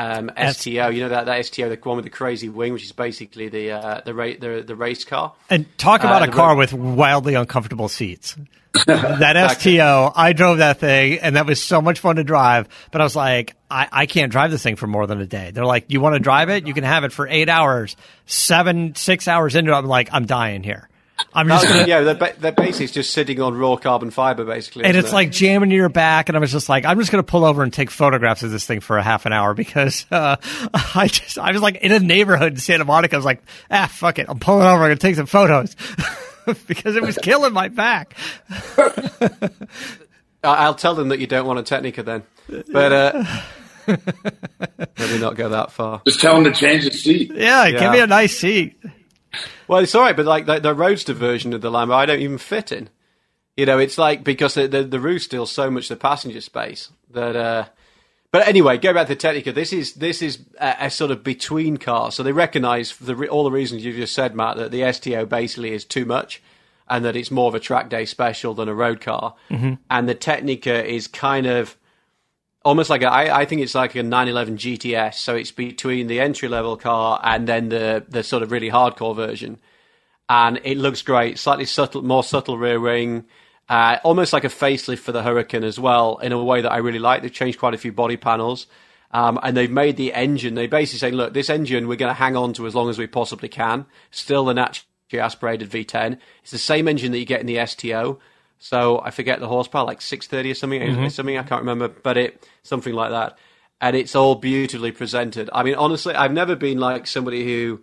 [0.01, 0.89] um, STO.
[0.89, 3.71] You know that, that STO, the one with the crazy wing, which is basically the
[3.71, 5.33] uh, the, ra- the the race car.
[5.49, 8.35] And talk about Uh, a car ro- with wildly uncomfortable seats.
[8.87, 12.69] that STO, I drove that thing, and that was so much fun to drive.
[12.91, 15.51] But I was like, I, I can't drive this thing for more than a day.
[15.51, 16.65] They're like, you want to drive it?
[16.65, 17.97] You can have it for eight hours.
[18.25, 20.87] Seven, six hours into it, I'm like, I'm dying here.
[21.33, 24.83] I'm just gonna, yeah, they're, ba- they're basically just sitting on raw carbon fiber, basically.
[24.83, 25.13] and it's it?
[25.13, 27.45] like jamming to your back and i was just like i'm just going to pull
[27.45, 30.35] over and take photographs of this thing for a half an hour because uh,
[30.95, 33.87] i just i was like in a neighborhood in santa monica i was like ah
[33.91, 35.75] fuck it i'm pulling over i'm going to take some photos
[36.67, 38.15] because it was killing my back
[38.77, 39.49] I-
[40.43, 42.23] I'll tell them that you don't want a Tecnica then,
[42.71, 43.23] but uh,
[44.97, 46.01] maybe not go that far.
[46.07, 47.31] Just tell him to change the seat.
[47.35, 48.75] yeah, give me a nice seat
[49.67, 52.21] Well, it's all right, but like the, the roadster version of the Lambo, I don't
[52.21, 52.89] even fit in.
[53.57, 56.89] You know, it's like because the the, the roof's still so much the passenger space
[57.11, 57.35] that.
[57.35, 57.65] Uh,
[58.31, 59.53] But anyway, go back to Tecnica.
[59.53, 62.13] This is this is a, a sort of between car.
[62.13, 65.73] So they recognise the, all the reasons you've just said, Matt, that the STO basically
[65.73, 66.41] is too much,
[66.87, 69.35] and that it's more of a track day special than a road car.
[69.49, 69.73] Mm-hmm.
[69.89, 71.75] And the Tecnica is kind of
[72.63, 75.15] almost like a, I, I think it's like a 911 GTS.
[75.15, 79.15] So it's between the entry level car and then the the sort of really hardcore
[79.15, 79.59] version,
[80.29, 81.39] and it looks great.
[81.39, 83.25] Slightly subtle, more subtle rear wing.
[83.69, 86.77] Uh, almost like a facelift for the Huracán as well, in a way that I
[86.77, 87.21] really like.
[87.21, 88.67] They've changed quite a few body panels.
[89.11, 92.19] Um, and they've made the engine, they basically say, look, this engine we're going to
[92.19, 93.85] hang on to as long as we possibly can.
[94.09, 96.17] Still the naturally aspirated V10.
[96.41, 98.19] It's the same engine that you get in the STO.
[98.63, 101.07] So I forget the horsepower, like 630 or something, mm-hmm.
[101.07, 103.37] something I can't remember, but it something like that.
[103.81, 105.49] And it's all beautifully presented.
[105.51, 107.81] I mean, honestly, I've never been like somebody who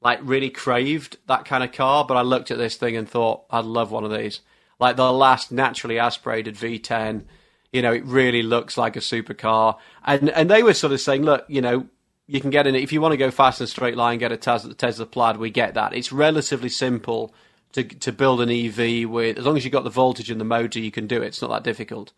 [0.00, 3.44] like really craved that kind of car, but I looked at this thing and thought
[3.50, 4.40] I'd love one of these
[4.80, 7.24] like the last naturally aspirated V10.
[7.72, 9.76] You know, it really looks like a supercar.
[10.04, 11.86] And and they were sort of saying, look, you know,
[12.26, 14.32] you can get in it if you want to go fast and straight line, get
[14.32, 15.36] a Tesla, Tesla Plaid.
[15.36, 15.94] We get that.
[15.94, 17.32] It's relatively simple
[17.72, 20.44] to to build an EV with as long as you've got the voltage and the
[20.44, 21.28] motor, you can do it.
[21.28, 22.12] It's not that difficult.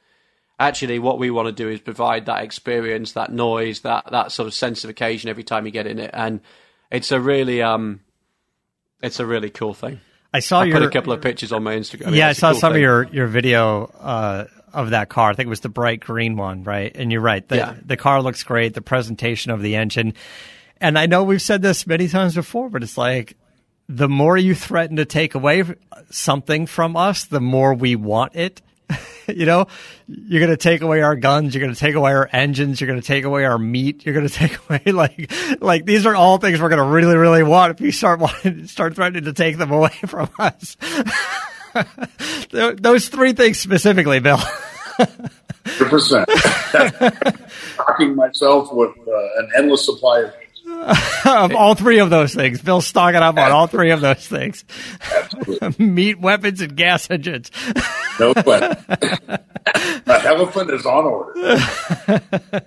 [0.59, 4.47] Actually, what we want to do is provide that experience, that noise, that that sort
[4.47, 6.41] of sense of occasion every time you get in it, and
[6.91, 8.01] it's a really um,
[9.03, 10.01] it's a really cool thing.
[10.33, 12.07] I saw I your put a couple of pictures on my Instagram.
[12.07, 12.79] I mean, yeah, I saw cool some thing.
[12.79, 15.31] of your your video uh, of that car.
[15.31, 16.95] I think it was the bright green one, right?
[16.95, 17.47] And you're right.
[17.47, 17.75] The, yeah.
[17.85, 18.75] the car looks great.
[18.75, 20.15] The presentation of the engine,
[20.81, 23.37] and I know we've said this many times before, but it's like
[23.89, 25.65] the more you threaten to take away
[26.11, 28.63] something from us, the more we want it.
[29.29, 29.67] you know,
[30.07, 31.55] you're going to take away our guns.
[31.55, 32.81] You're going to take away our engines.
[32.81, 34.05] You're going to take away our meat.
[34.05, 37.17] You're going to take away like, like these are all things we're going to really,
[37.17, 40.77] really want if you start wanting, start threatening to take them away from us.
[42.51, 44.39] Those three things specifically, Bill.
[45.65, 46.29] Hundred percent.
[47.75, 50.35] Stocking myself with uh, an endless supply of
[51.27, 52.61] of all three of those things.
[52.61, 54.65] Bill's stocking up on all three of those things.
[55.79, 57.51] Meat, weapons, and gas engines.
[58.19, 58.85] no question.
[60.07, 62.65] Elephant is on order.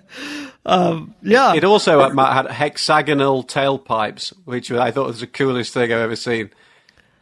[0.68, 1.54] Um, yeah.
[1.54, 6.50] It also had hexagonal tailpipes, which I thought was the coolest thing I've ever seen.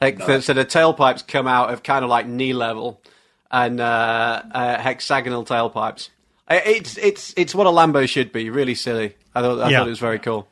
[0.01, 0.47] Like, nice.
[0.47, 3.03] So the tailpipes come out of kind of like knee level
[3.51, 6.09] and uh, uh, hexagonal tailpipes.
[6.49, 8.49] It's it's it's what a Lambo should be.
[8.49, 9.15] Really silly.
[9.35, 9.79] I thought I yeah.
[9.79, 10.49] thought it was very cool.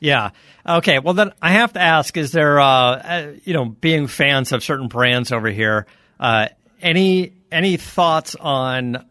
[0.00, 0.30] Yeah.
[0.66, 0.98] Okay.
[0.98, 4.62] Well, then I have to ask: Is there, uh, uh, you know, being fans of
[4.62, 5.86] certain brands over here,
[6.20, 6.48] uh,
[6.82, 9.06] any any thoughts on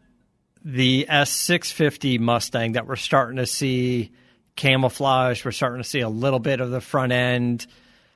[0.64, 4.12] the S650 Mustang that we're starting to see
[4.56, 5.44] camouflage?
[5.44, 7.66] We're starting to see a little bit of the front end.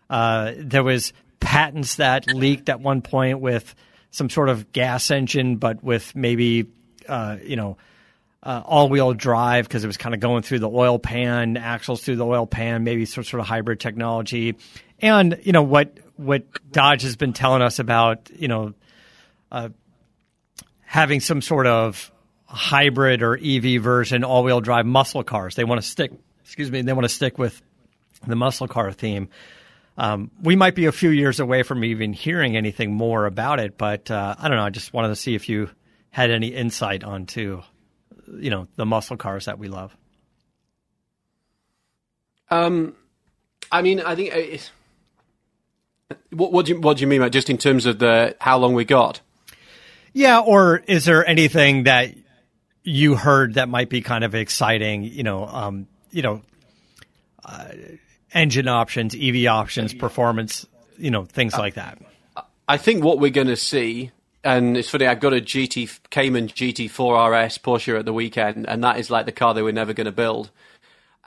[0.09, 3.73] Uh, there was patents that leaked at one point with
[4.11, 6.67] some sort of gas engine, but with maybe,
[7.07, 7.77] uh, you know
[8.41, 12.15] uh, all-wheel drive because it was kind of going through the oil pan, axles through
[12.15, 14.55] the oil pan, maybe some sort of hybrid technology,
[14.99, 18.73] and you know what what Dodge has been telling us about, you know,
[19.51, 19.69] uh,
[20.81, 22.11] having some sort of
[22.45, 25.55] hybrid or EV version all-wheel drive muscle cars.
[25.55, 26.11] They want to stick,
[26.43, 27.61] excuse me, they want to stick with
[28.27, 29.29] the muscle car theme.
[29.97, 33.77] Um, we might be a few years away from even hearing anything more about it,
[33.77, 34.63] but uh, I don't know.
[34.63, 35.69] I just wanted to see if you
[36.09, 37.61] had any insight onto
[38.37, 39.95] you know the muscle cars that we love?
[42.49, 42.95] Um,
[43.71, 44.33] I mean, I think.
[44.33, 44.57] Uh,
[46.31, 48.57] what, what do you what do you mean by just in terms of the how
[48.57, 49.21] long we got?
[50.13, 52.15] Yeah, or is there anything that
[52.83, 55.03] you heard that might be kind of exciting?
[55.03, 56.41] You know, um, you know,
[57.45, 57.65] uh,
[58.33, 60.65] engine options, EV options, performance,
[60.97, 61.99] you know, things like that.
[62.67, 64.11] I think what we're going to see
[64.43, 65.07] and it's funny.
[65.07, 69.25] I got a GT Cayman GT4 RS Porsche at the weekend, and that is like
[69.25, 70.51] the car they were never going to build.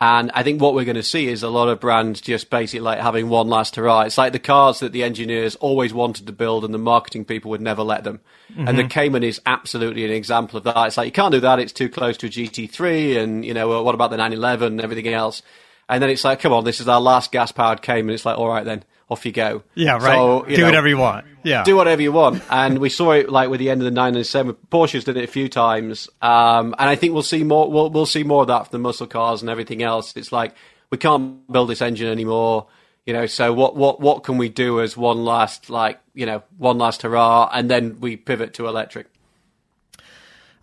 [0.00, 2.80] And I think what we're going to see is a lot of brands just basically
[2.80, 4.00] like having one last hurrah.
[4.00, 7.50] It's like the cars that the engineers always wanted to build, and the marketing people
[7.50, 8.20] would never let them.
[8.50, 8.68] Mm-hmm.
[8.68, 10.86] And the Cayman is absolutely an example of that.
[10.86, 13.82] It's like you can't do that; it's too close to a GT3, and you know
[13.82, 15.42] what about the 911 and everything else.
[15.88, 18.14] And then it's like, come on, this is our last gas powered Cayman.
[18.14, 19.62] It's like, all right then off you go.
[19.74, 20.16] Yeah, right.
[20.16, 21.26] So, do know, whatever you want.
[21.42, 22.42] Yeah, do whatever you want.
[22.50, 24.56] and we saw it like with the end of the nine and seven.
[24.70, 27.70] Porsche's did it a few times, um, and I think we'll see more.
[27.70, 30.16] We'll, we'll see more of that for the muscle cars and everything else.
[30.16, 30.54] It's like
[30.90, 32.66] we can't build this engine anymore.
[33.06, 36.42] You know, so what what what can we do as one last like you know
[36.58, 39.06] one last hurrah, and then we pivot to electric.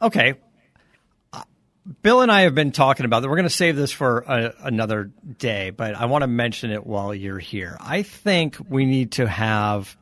[0.02, 0.36] Okay,
[2.02, 3.30] Bill and I have been talking about that.
[3.30, 6.86] We're going to save this for a, another day, but I want to mention it
[6.86, 7.78] while you're here.
[7.80, 9.98] I think we need to have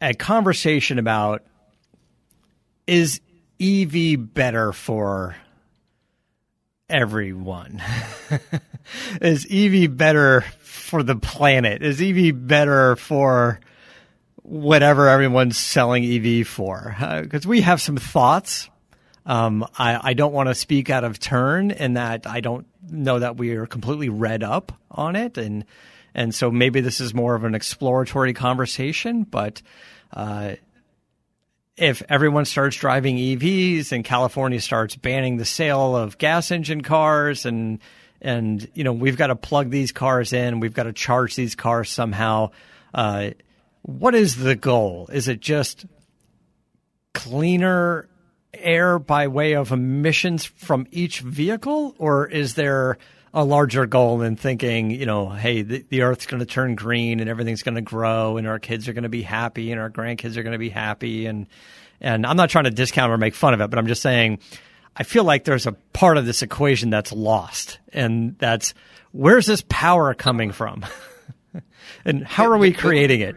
[0.00, 1.42] a conversation about
[2.86, 3.20] is
[3.60, 5.36] EV better for
[6.88, 7.82] everyone?
[9.20, 11.82] is EV better for the planet?
[11.82, 13.60] Is EV better for
[14.36, 16.96] whatever everyone's selling EV for?
[17.22, 18.69] Because uh, we have some thoughts.
[19.30, 23.20] Um, I, I don't want to speak out of turn in that I don't know
[23.20, 25.64] that we are completely read up on it, and
[26.16, 29.22] and so maybe this is more of an exploratory conversation.
[29.22, 29.62] But
[30.12, 30.56] uh,
[31.76, 37.46] if everyone starts driving EVs and California starts banning the sale of gas engine cars
[37.46, 37.78] and
[38.20, 41.54] and you know we've got to plug these cars in, we've got to charge these
[41.54, 42.50] cars somehow.
[42.92, 43.30] Uh,
[43.82, 45.08] what is the goal?
[45.12, 45.86] Is it just
[47.14, 48.08] cleaner
[48.54, 52.98] air by way of emissions from each vehicle, or is there
[53.32, 57.20] a larger goal in thinking, you know, hey, the, the Earth's going to turn green
[57.20, 59.90] and everything's going to grow, and our kids are going to be happy, and our
[59.90, 61.46] grandkids are going to be happy, and
[62.00, 64.38] and I'm not trying to discount or make fun of it, but I'm just saying,
[64.96, 68.74] I feel like there's a part of this equation that's lost, and that's
[69.12, 70.84] where's this power coming from,
[72.04, 73.36] and how are we creating it?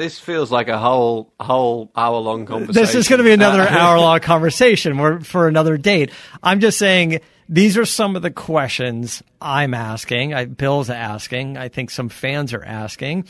[0.00, 2.72] This feels like a whole whole hour long conversation.
[2.72, 6.10] This is going to be another hour long conversation for another date.
[6.42, 7.20] I'm just saying
[7.50, 10.32] these are some of the questions I'm asking.
[10.32, 11.58] I, Bill's asking.
[11.58, 13.26] I think some fans are asking,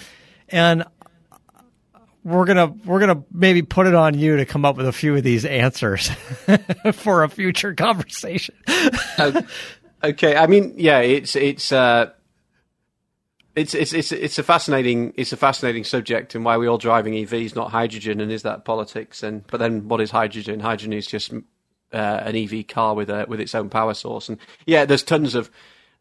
[0.48, 0.84] and
[2.22, 5.16] we're gonna we're gonna maybe put it on you to come up with a few
[5.16, 6.08] of these answers
[6.92, 8.54] for a future conversation.
[10.04, 11.72] okay, I mean, yeah, it's it's.
[11.72, 12.12] Uh,
[13.54, 17.14] it's it's it's it's a fascinating it's a fascinating subject and why we all driving
[17.14, 20.60] EVs not hydrogen and is that politics and but then what is hydrogen?
[20.60, 24.38] Hydrogen is just uh, an EV car with a with its own power source and
[24.66, 25.50] yeah, there's tons of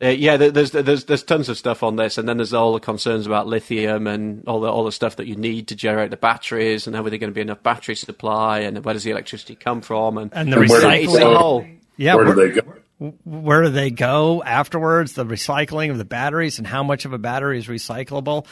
[0.01, 2.79] uh, yeah, there's there's there's tons of stuff on this, and then there's all the
[2.79, 6.15] concerns about lithium and all the all the stuff that you need to generate the
[6.15, 9.11] batteries, and how are there going to be enough battery supply, and where does the
[9.11, 11.79] electricity come from, and, and the recycling.
[11.97, 12.75] Yeah, where do they go?
[12.99, 15.13] Where do they go afterwards?
[15.13, 18.45] The recycling of the batteries and how much of a battery is recyclable.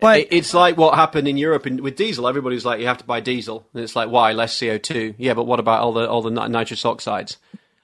[0.00, 2.26] But it's like what happened in Europe in, with diesel.
[2.26, 5.14] Everybody's like, you have to buy diesel, and it's like, why less CO two?
[5.18, 7.36] Yeah, but what about all the all the nitrous oxides?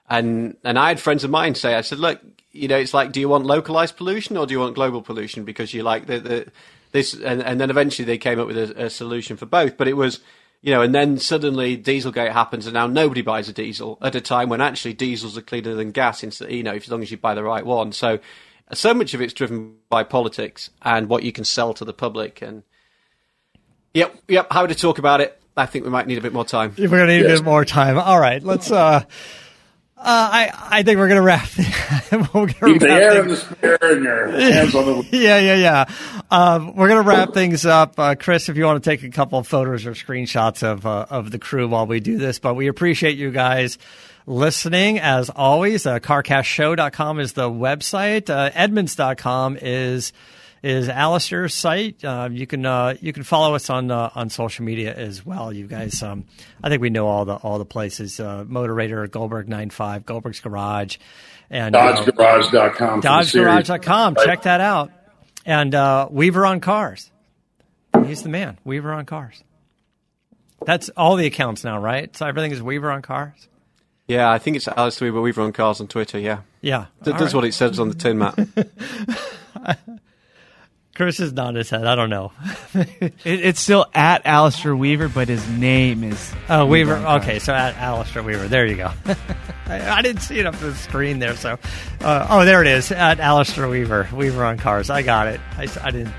[0.08, 2.20] And and I had friends of mine say, I said, look,
[2.52, 5.44] you know, it's like, do you want localized pollution or do you want global pollution?
[5.44, 6.52] Because you like the, the
[6.92, 9.76] this, and, and then eventually they came up with a, a solution for both.
[9.76, 10.20] But it was
[10.66, 14.20] you know, and then suddenly Dieselgate happens, and now nobody buys a diesel at a
[14.20, 16.24] time when actually diesels are cleaner than gas.
[16.40, 17.92] You know, as long as you buy the right one.
[17.92, 18.18] So,
[18.72, 22.42] so much of it's driven by politics and what you can sell to the public.
[22.42, 22.64] And
[23.94, 24.48] yep, yep.
[24.50, 25.40] How to talk about it?
[25.56, 26.74] I think we might need a bit more time.
[26.76, 27.38] We're going to need yes.
[27.38, 27.96] a bit more time.
[27.96, 28.72] All right, let's.
[28.72, 29.04] uh
[30.06, 31.48] uh, I I think we're gonna wrap.
[32.12, 35.08] we're gonna Keep the air in the spare and your hands on the.
[35.18, 35.84] yeah, yeah, yeah.
[36.30, 38.48] Um, we're gonna wrap things up, uh, Chris.
[38.48, 41.38] If you want to take a couple of photos or screenshots of uh, of the
[41.38, 43.78] crew while we do this, but we appreciate you guys
[44.26, 45.86] listening as always.
[45.86, 48.30] Uh, CarcastShow.com is the website.
[48.30, 50.12] Uh, Edmunds.com is
[50.66, 52.04] is Alistair's site.
[52.04, 55.52] Uh, you can uh, you can follow us on uh, on social media as well.
[55.52, 56.24] You guys, um,
[56.62, 58.18] I think we know all the all the places.
[58.18, 60.96] Uh, Motorator, Goldberg 95, Goldberg's Garage,
[61.50, 63.00] and DodgeGarage.com.
[63.00, 64.16] DodgeGarage.com.
[64.16, 64.90] Check that out.
[65.44, 67.12] And uh, Weaver on Cars.
[68.04, 68.58] He's the man.
[68.64, 69.44] Weaver on Cars.
[70.64, 72.14] That's all the accounts now, right?
[72.16, 73.48] So everything is Weaver on Cars.
[74.08, 76.18] Yeah, I think it's Alistair Weaver, Weaver on Cars on Twitter.
[76.18, 77.34] Yeah, yeah, that's right.
[77.34, 78.36] what it says on the tin, Matt.
[80.96, 81.86] Chris is nodding his head.
[81.86, 82.32] I don't know.
[82.74, 86.32] it, it's still at Alistair Weaver, but his name is.
[86.48, 86.94] Oh, Weaver.
[86.94, 88.48] Okay, so at Alistair Weaver.
[88.48, 88.90] There you go.
[89.66, 91.36] I, I, didn't see it up the screen there.
[91.36, 91.58] So,
[92.00, 92.90] uh, oh, there it is.
[92.90, 94.08] At Alistair Weaver.
[94.14, 94.88] Weaver on cars.
[94.88, 95.38] I got it.
[95.58, 96.14] I, I didn't.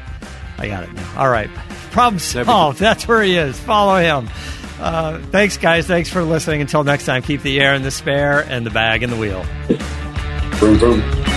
[0.60, 1.22] I got it now.
[1.22, 1.50] All right.
[1.90, 2.78] Problem solved.
[2.78, 3.60] That's where he is.
[3.60, 4.30] Follow him.
[4.80, 5.88] Uh, thanks, guys.
[5.88, 6.62] Thanks for listening.
[6.62, 9.44] Until next time, keep the air in the spare and the bag in the wheel.
[10.60, 11.37] Boom, boom.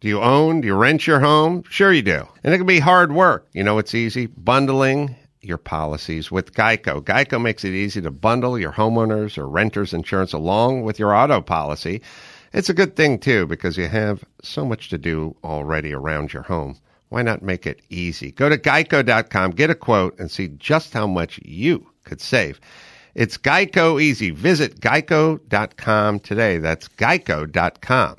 [0.00, 0.62] Do you own?
[0.62, 1.62] Do you rent your home?
[1.68, 2.26] Sure you do.
[2.42, 3.46] And it can be hard work.
[3.52, 4.26] You know, it's easy.
[4.26, 7.02] Bundling your policies with Geico.
[7.02, 11.40] Geico makes it easy to bundle your homeowners or renters insurance along with your auto
[11.40, 12.00] policy.
[12.52, 16.42] It's a good thing too because you have so much to do already around your
[16.42, 16.78] home.
[17.10, 18.32] Why not make it easy?
[18.32, 22.60] Go to geico.com, get a quote, and see just how much you could save.
[23.14, 24.30] It's Geico Easy.
[24.30, 26.58] Visit geico.com today.
[26.58, 28.16] That's geico.com.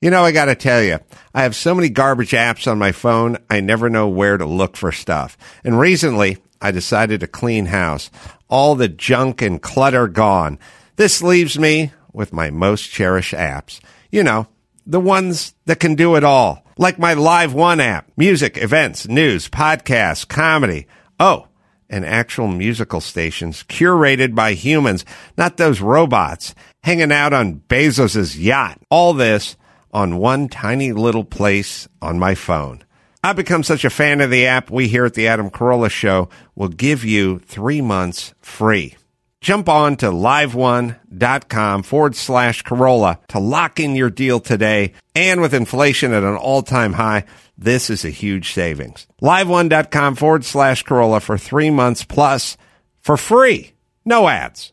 [0.00, 0.98] You know, I got to tell you,
[1.34, 4.74] I have so many garbage apps on my phone, I never know where to look
[4.74, 5.36] for stuff.
[5.62, 8.10] And recently, I decided to clean house.
[8.48, 10.58] All the junk and clutter gone.
[10.96, 13.78] This leaves me with my most cherished apps.
[14.10, 14.48] You know,
[14.86, 16.64] the ones that can do it all.
[16.78, 20.86] Like my Live One app, music, events, news, podcasts, comedy.
[21.18, 21.46] Oh,
[21.90, 25.04] and actual musical stations curated by humans,
[25.36, 28.80] not those robots hanging out on Bezos's yacht.
[28.88, 29.56] All this
[29.92, 32.84] on one tiny little place on my phone.
[33.22, 36.30] I've become such a fan of the app, we here at the Adam Carolla Show
[36.54, 38.96] will give you three months free.
[39.40, 44.92] Jump on to liveone.com forward slash Carolla to lock in your deal today.
[45.14, 47.24] And with inflation at an all time high,
[47.56, 49.06] this is a huge savings.
[49.22, 52.56] Liveone.com forward slash Carolla for three months plus
[53.00, 53.72] for free.
[54.04, 54.72] No ads.